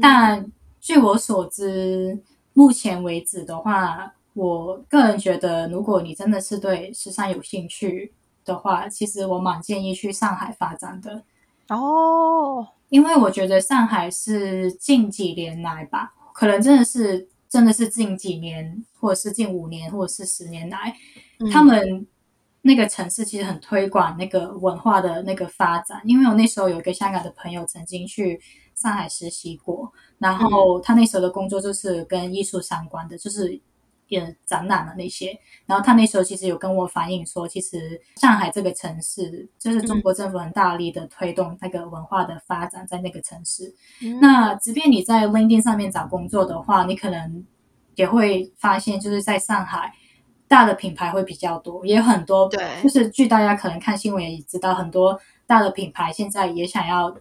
[0.00, 0.50] 但
[0.80, 2.18] 据我所知，
[2.52, 8.12] 目前为止的话，我个人觉得，如果你真的是对时尚有兴趣
[8.44, 11.22] 的话，其实我蛮建议去上海发展的。
[11.68, 17.28] 哦，因为我觉得上海是近几年来吧，可能真的是。
[17.50, 20.94] 真的是近几年，或者是近五年，或者是十年来，
[21.40, 22.06] 嗯、他们
[22.62, 26.00] 那个城市其实很推广那个文化的那个发展。
[26.04, 28.40] 因为我那时候有一个香港的朋友曾经去
[28.80, 33.60] 上海实习过，然后他那时候的工作就是跟艺术相关的，就是。
[34.10, 43.72] 也展览了那些，然后他那时候其实有跟我反映说，其实上海这个城市就是中国政府很大力的推动那个文化的发展在那个城市。
[44.02, 47.46] 嗯、那即便你在 LinkedIn 上面找工作的话，你可能
[47.94, 49.94] 也会发现，就是在上海
[50.48, 52.48] 大的品牌会比较多，也有很多。
[52.48, 57.16] 对，就是据大家可能看新闻也知道，很多大的品牌现在也想要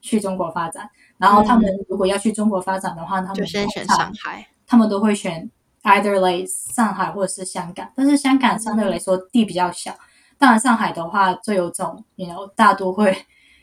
[0.00, 0.90] 去中国发展。
[1.22, 5.50] 然后他们如果要去中国发展的话，嗯、他们就先选上海，他们都会选。
[5.84, 9.90] Either like 上海或者是香港，但是香港相对来说地比较小。
[9.90, 9.98] 嗯、
[10.38, 13.12] 当然，上海的话就有种你 you know 大都会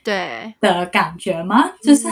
[0.04, 1.66] 对的感觉吗？
[1.66, 2.10] 嗯、就是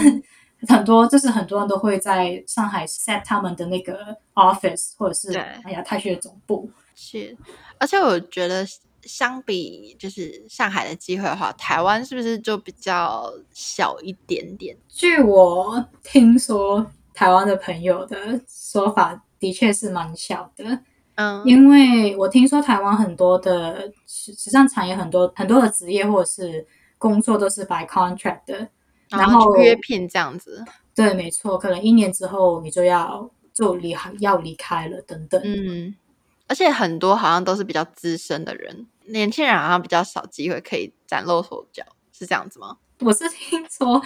[0.70, 6.72] 很多，就是很多人都会在上海 set 他们的那个 office，或者是亚太区的总部。
[6.96, 7.36] 是，
[7.78, 8.66] 而且我觉得
[9.08, 14.78] 相比就是上海的机会的话，台湾是不是就比较小一点点？
[14.90, 19.24] 据我听说，台湾的朋友的说法。
[19.40, 20.66] 的确是蛮小的，
[21.14, 26.66] 嗯，因为我听说台湾很多的时时尚产业，很多很多的职业或者是
[26.98, 28.68] 工作都是 by contract 的，
[29.12, 30.66] 然后约聘这样子。
[30.96, 35.40] 对，没错，可能一年之后你就要就离要离开了等等。
[35.46, 35.94] 嗯，
[36.48, 42.78] 而且很多好像都是比较资深的人，年轻人好像比较少机会可以崭露头角，是这样子吗？
[43.02, 44.02] 我是听说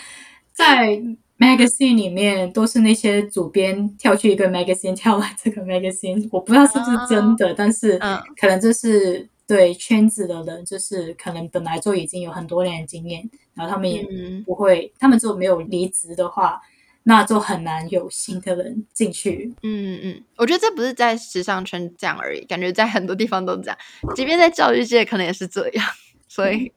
[0.54, 1.02] 在。
[1.42, 7.98] magazine 里面都是那些主编跳去一个 magazine 跳来这个 magazine，我不知道是不是真的，uh, 但是
[8.40, 14.08] 可能就是对圈子的人，就是可能本来就已经有很多年的经验，然后他们也
[14.46, 16.62] 不会，嗯、他们就没有离职的话，
[17.04, 19.54] 那就很难有新的人进去。
[19.64, 23.78] 嗯嗯，我觉得这不是在时尚圈这样而已，感觉在很多地方都这样，
[24.16, 25.86] 即便在教育界可能也是这样，
[26.28, 26.58] 所以。
[26.58, 26.72] 嗯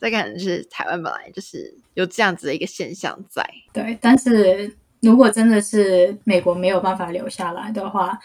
[0.00, 3.44] 这可能是台湾本来就是有这样子的一个现象在。
[3.72, 8.16] 对，但是如果真的是美国没有办法留下来的话，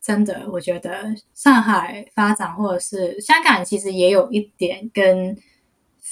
[0.00, 5.36] 真的我觉得上海发展或者是香港其实也有一点跟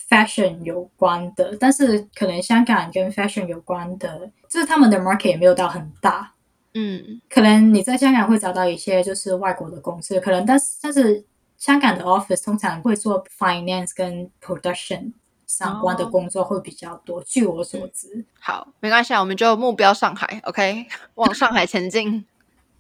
[0.09, 6.33] fashion 有关的，但是可能香港跟 fashion 有关的，就是他们的 market 也没有到很大。
[6.75, 11.25] 嗯，可能你在香港会找到一些就是外国的公司，可能但是但是。
[11.59, 15.11] 香港的 office 通常会做 finance 跟 production
[15.47, 18.23] 相关的工作会比较多，哦、据我所知。
[18.39, 20.85] 好，没关系，我们就目标上海，OK，
[21.15, 22.27] 往上海前进。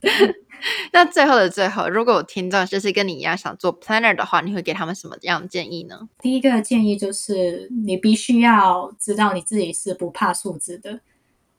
[0.92, 6.08] 那最后的最后，如果有听众就是跟你一样想做 planner 的话，你会给他们什么样的建议呢？
[6.20, 11.00] 第一个建议就是你必须要知道你自己是不怕数字的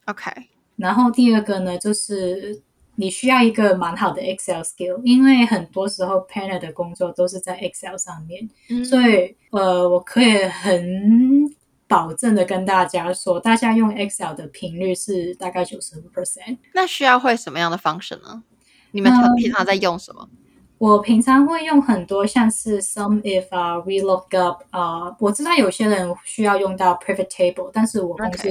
[0.06, 0.32] ，OK。
[0.78, 2.62] 然后第二个呢，就是
[2.96, 11.46] 你需要一个蛮好的 Excel skill，因为很多时候 planner 的工作都是在 Excel 上面，嗯、所以呃，我可以很
[11.88, 16.58] 保证的跟大家说，大家用 Excel 的频率是大概九十五 percent。
[16.74, 18.44] 那需要会什么样的 function 呢？
[18.92, 20.28] 你们平常在用什么？
[20.32, 20.38] 嗯、
[20.78, 28.50] 我平常会用很多像是 some if 啊，VLOOKUP 啊，我知道有些人需要用到 pivot table，但是我公司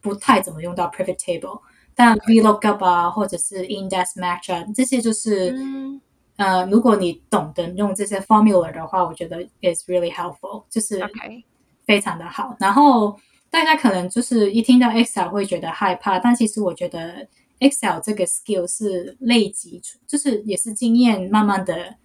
[0.00, 1.60] 不太怎么用到 pivot table。
[1.94, 6.00] 但 VLOOKUP 啊，或者是 Index Match 啊，这些就是，嗯、
[6.36, 11.00] 呃，如果你懂得用这些 formula 的话，我觉得 is really helpful，就是
[11.88, 12.56] 非常的好。
[12.60, 13.18] 然后
[13.50, 17.26] 大家可能就是一听到 Excel 会觉得害怕，但其实我觉得
[17.58, 21.96] Excel 这个 skill 是累积，就是也是经验慢慢的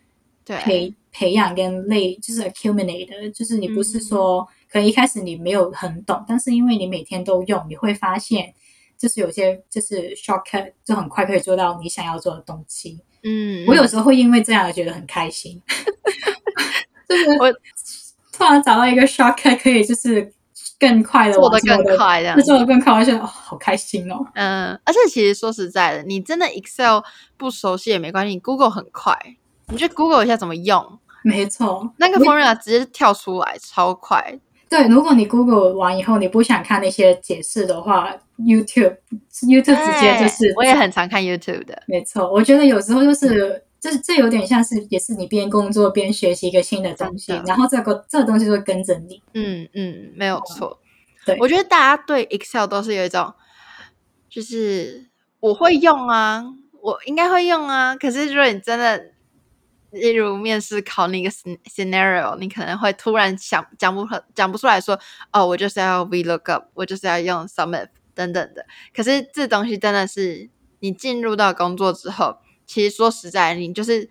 [0.46, 8.52] 培培养跟累，就是 accumulate，就是你不是说、嗯、可能一开始你没有很懂，但是因为你每天都用，你会发现。
[8.96, 12.98] 就是有些就是 shortcut 就很快可以做到你想要做的东西。
[13.24, 15.62] 嗯，我有时候会因为这样而觉得很开心。
[17.10, 17.54] 就是我
[18.34, 20.34] 突然找到一个 shortcut 可以就是
[20.80, 24.26] 更快的做的更快，这样做的更快，我觉得哦，好开心哦。
[24.34, 27.00] 嗯，而且其实说实在的，你真的 Excel
[27.38, 29.16] 不熟悉也没关系，你 Google 很快，
[29.68, 34.40] 你就 Google 一下怎么用，没错，那个 formula 直接跳出来，超快。
[34.70, 38.98] 对，如果你 Google 完以后你不想看那些解释的话，YouTube
[39.44, 40.52] YouTube 直接就是。
[40.58, 41.80] 我也很常看 YouTube 的。
[41.86, 49.22] 没错，我觉得有时候就是这、嗯、这有点像是，也是你边工作边学习一个新的东西，然后这个这个东西就会跟着你。
[49.34, 50.80] 嗯嗯，没有错。
[51.26, 53.34] 对，我觉得大家对 Excel 都是有一种，
[54.30, 55.08] 就是
[55.42, 56.46] 我会用啊，
[56.82, 57.96] 我应该会用啊。
[57.96, 59.12] 可是如果你真的。
[59.94, 64.04] 例如面试考你一个 scenario，你可能会突然想讲不
[64.34, 65.00] 讲不出来说，
[65.32, 68.66] 哦，我就是要 VLOOKUP，我就是要用 SUMIT 等等的。
[68.92, 74.10] 可是这东西真的是你进入到工作之后，其实说实在，你就是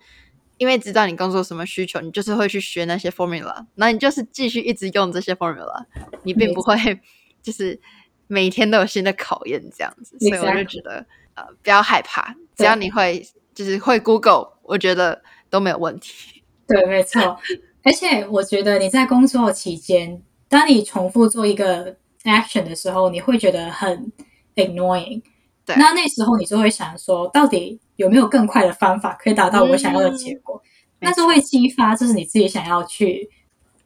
[0.57, 5.85] 因为知道你工作什么需求，你就是会去学那些 formula，那你就是继续一直用这些 formula，
[6.23, 6.75] 你并不会
[7.41, 7.79] 就是
[8.27, 10.17] 每天都有新的考验这样子。
[10.19, 15.21] 所以我就觉得呃不要害怕，只要你会就是会 Google，我觉得。
[15.53, 17.37] 都没有问题， 对，没错。
[17.83, 24.11] 而且我觉得你在工作期间，当你重复做一个 action 的时候，你会觉得很
[24.55, 25.21] annoying。
[25.65, 30.61] 对，那那时候你就会想说，到底有没有更快的方法可以达到我想要的结果？
[30.99, 33.29] 嗯、那就会激发，就是你自己想要去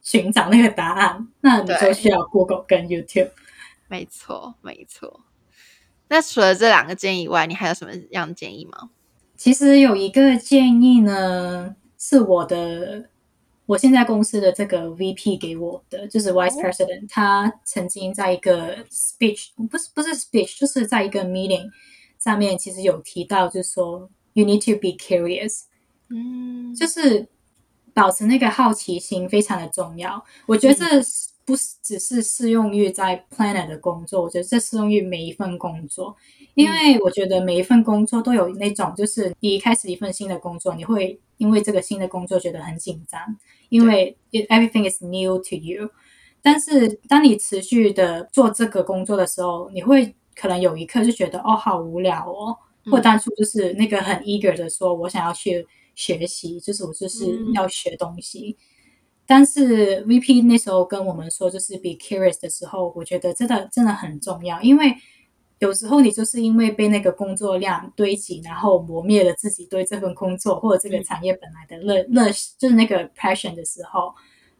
[0.02, 1.28] 寻找那个答案。
[1.42, 3.32] 那你就需要 Google 跟 YouTube。
[3.88, 5.22] 没错，没错。
[6.10, 8.90] 那除了这两个建议以外，你还有什么样的建议吗？
[9.36, 13.10] 其实有一个建议呢，是我的
[13.68, 21.70] 我现在公司的这个 VP 给我的，就是 Vice President，、哦、他曾经在一个 speech 不是不是 speech，就是在一个 meeting
[22.18, 25.64] 上面，其实有提到，就是说 You need to be curious，
[26.10, 27.28] 嗯，就是
[27.94, 30.24] 保持那个好奇心非常的重要。
[30.46, 30.86] 我觉得这
[31.44, 36.16] 不是只是适用于在 planner 的工作，我觉得这适用于每一份工作。
[36.56, 43.22] 因为我觉得每一份工作都有那种，就是你一开始一份新的工作，你会因为这个新的工作觉得很紧张，
[43.70, 45.90] 因为 everything is new to you。
[46.42, 52.56] 但是当你持续的做这个工作的时候，你会可能有一刻就觉得哦，好无聊哦，
[52.92, 55.66] 或当初就是那个很 eager 的说，我想要去
[55.96, 58.58] 学习，就是我就是要学东西。
[59.26, 64.96] 但是 VP 那时候跟我们说，就是 be curious 的时候，我觉得真的真的很重要，因为。
[65.60, 74.14] 有时候你就是因为被那个工作量堆积，然后磨灭了自己对这份工作或者这个产业本来的热热，就是那个 passion 的时候，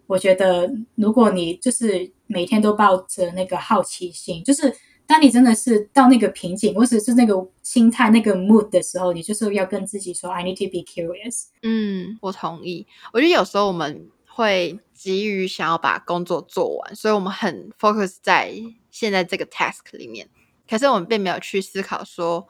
[0.08, 4.76] 我觉得如果你就是每天都抱着那个好奇心，就是
[5.06, 11.46] 当你真的是到那个瓶颈或者是那个心态那个 mood 的时候，你就是要跟自己说 I need to be curious。
[11.62, 12.88] 嗯，我同意。
[13.14, 18.52] 我觉得有时候我们会急于想要把工作做完，所以我们很 focus 在
[18.90, 20.28] 现在这个 task 里面。
[20.70, 22.48] 可是我们并没有去思考说，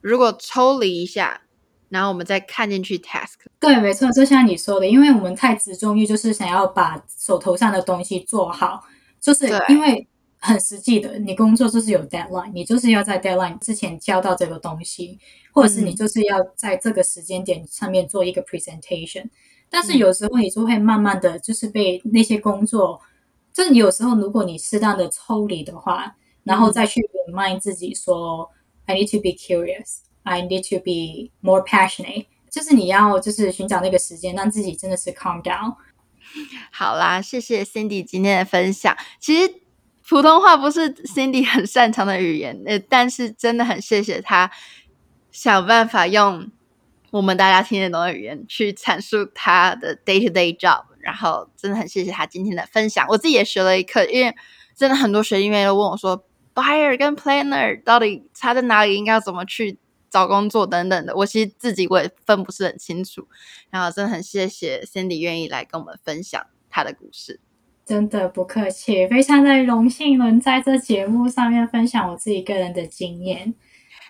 [0.00, 1.42] 如果抽离一下，
[1.88, 3.34] 然后我们再看进去 task。
[3.58, 8.84] 对，没错，就像你说的，因为我们太执着于就是想要把手头上的东西做好，
[9.20, 10.06] 就是因为
[10.38, 15.18] 很实际的，你工作就是有 deadline，你就是要在 deadline 之前交到这个东西，
[15.52, 19.24] 或者是你就是要在这个时间点上面做一个 presentation。
[19.70, 23.00] 但是有时候你就会慢慢的就是被那些工作，
[23.52, 26.14] 就是你有时候如果你适当的抽离的话。
[26.48, 28.50] 然后再去 remind 自己说
[28.86, 32.24] ，I need to be curious, I need to be more passionate。
[32.50, 35.76] 就是你要就是寻找那个时间，让自己真的是 calm down。
[36.72, 38.96] 好啦，谢谢 Cindy 今天的分享。
[39.20, 39.54] 其实
[40.08, 44.50] 普通话不是 Cindy 很擅长的语言，呃，但是真的很谢谢他
[45.30, 46.50] 想办法用
[47.10, 50.84] 我们大家听得懂的语言去阐述他的 day to day job。
[51.00, 54.34] 然后真的很谢谢他今天的分享，我自己也学了一课，因为
[54.76, 56.22] 真的很多学弟妹都问我说
[56.58, 59.78] ，buyer 跟 planner 到底差在哪里，应该要怎么去
[60.10, 63.28] 找工作等等的，我其实自己我也分不是很清楚。
[63.70, 67.38] 然后真的很谢谢 Cindy 愿意来跟我们分享他的故事。
[67.84, 73.54] 真的不客气，非常的荣幸能在这节目上面分享我自己个人的经验。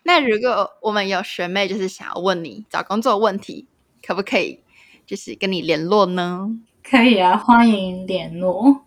[0.04, 3.68] 那如果我们有学妹就是想要问你找工作问题，
[4.04, 4.64] 可不可以
[5.06, 6.48] 就是跟你联络呢？
[6.82, 8.84] 可以啊，欢迎联络。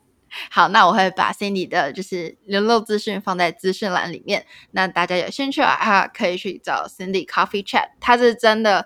[0.49, 4.45] 好，那我会把 Cindy 的就是联络资讯放在资讯栏里面。
[4.71, 8.86] 那大家有兴趣的话，可以去找 Cindy Coffee Chat，他是真的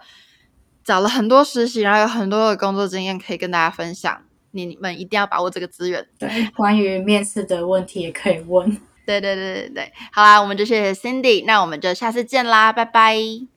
[0.84, 4.24] 找了很多实习，然后有很多的工作经验可以跟大家分享。
[4.52, 6.08] 你们一定要把握这个资源。
[6.18, 8.70] 对，关于面试的问题也可以问。
[9.06, 13.55] 对对对对对，好啦，我们就谢谢 Cindy，那我们就下次见啦，拜拜。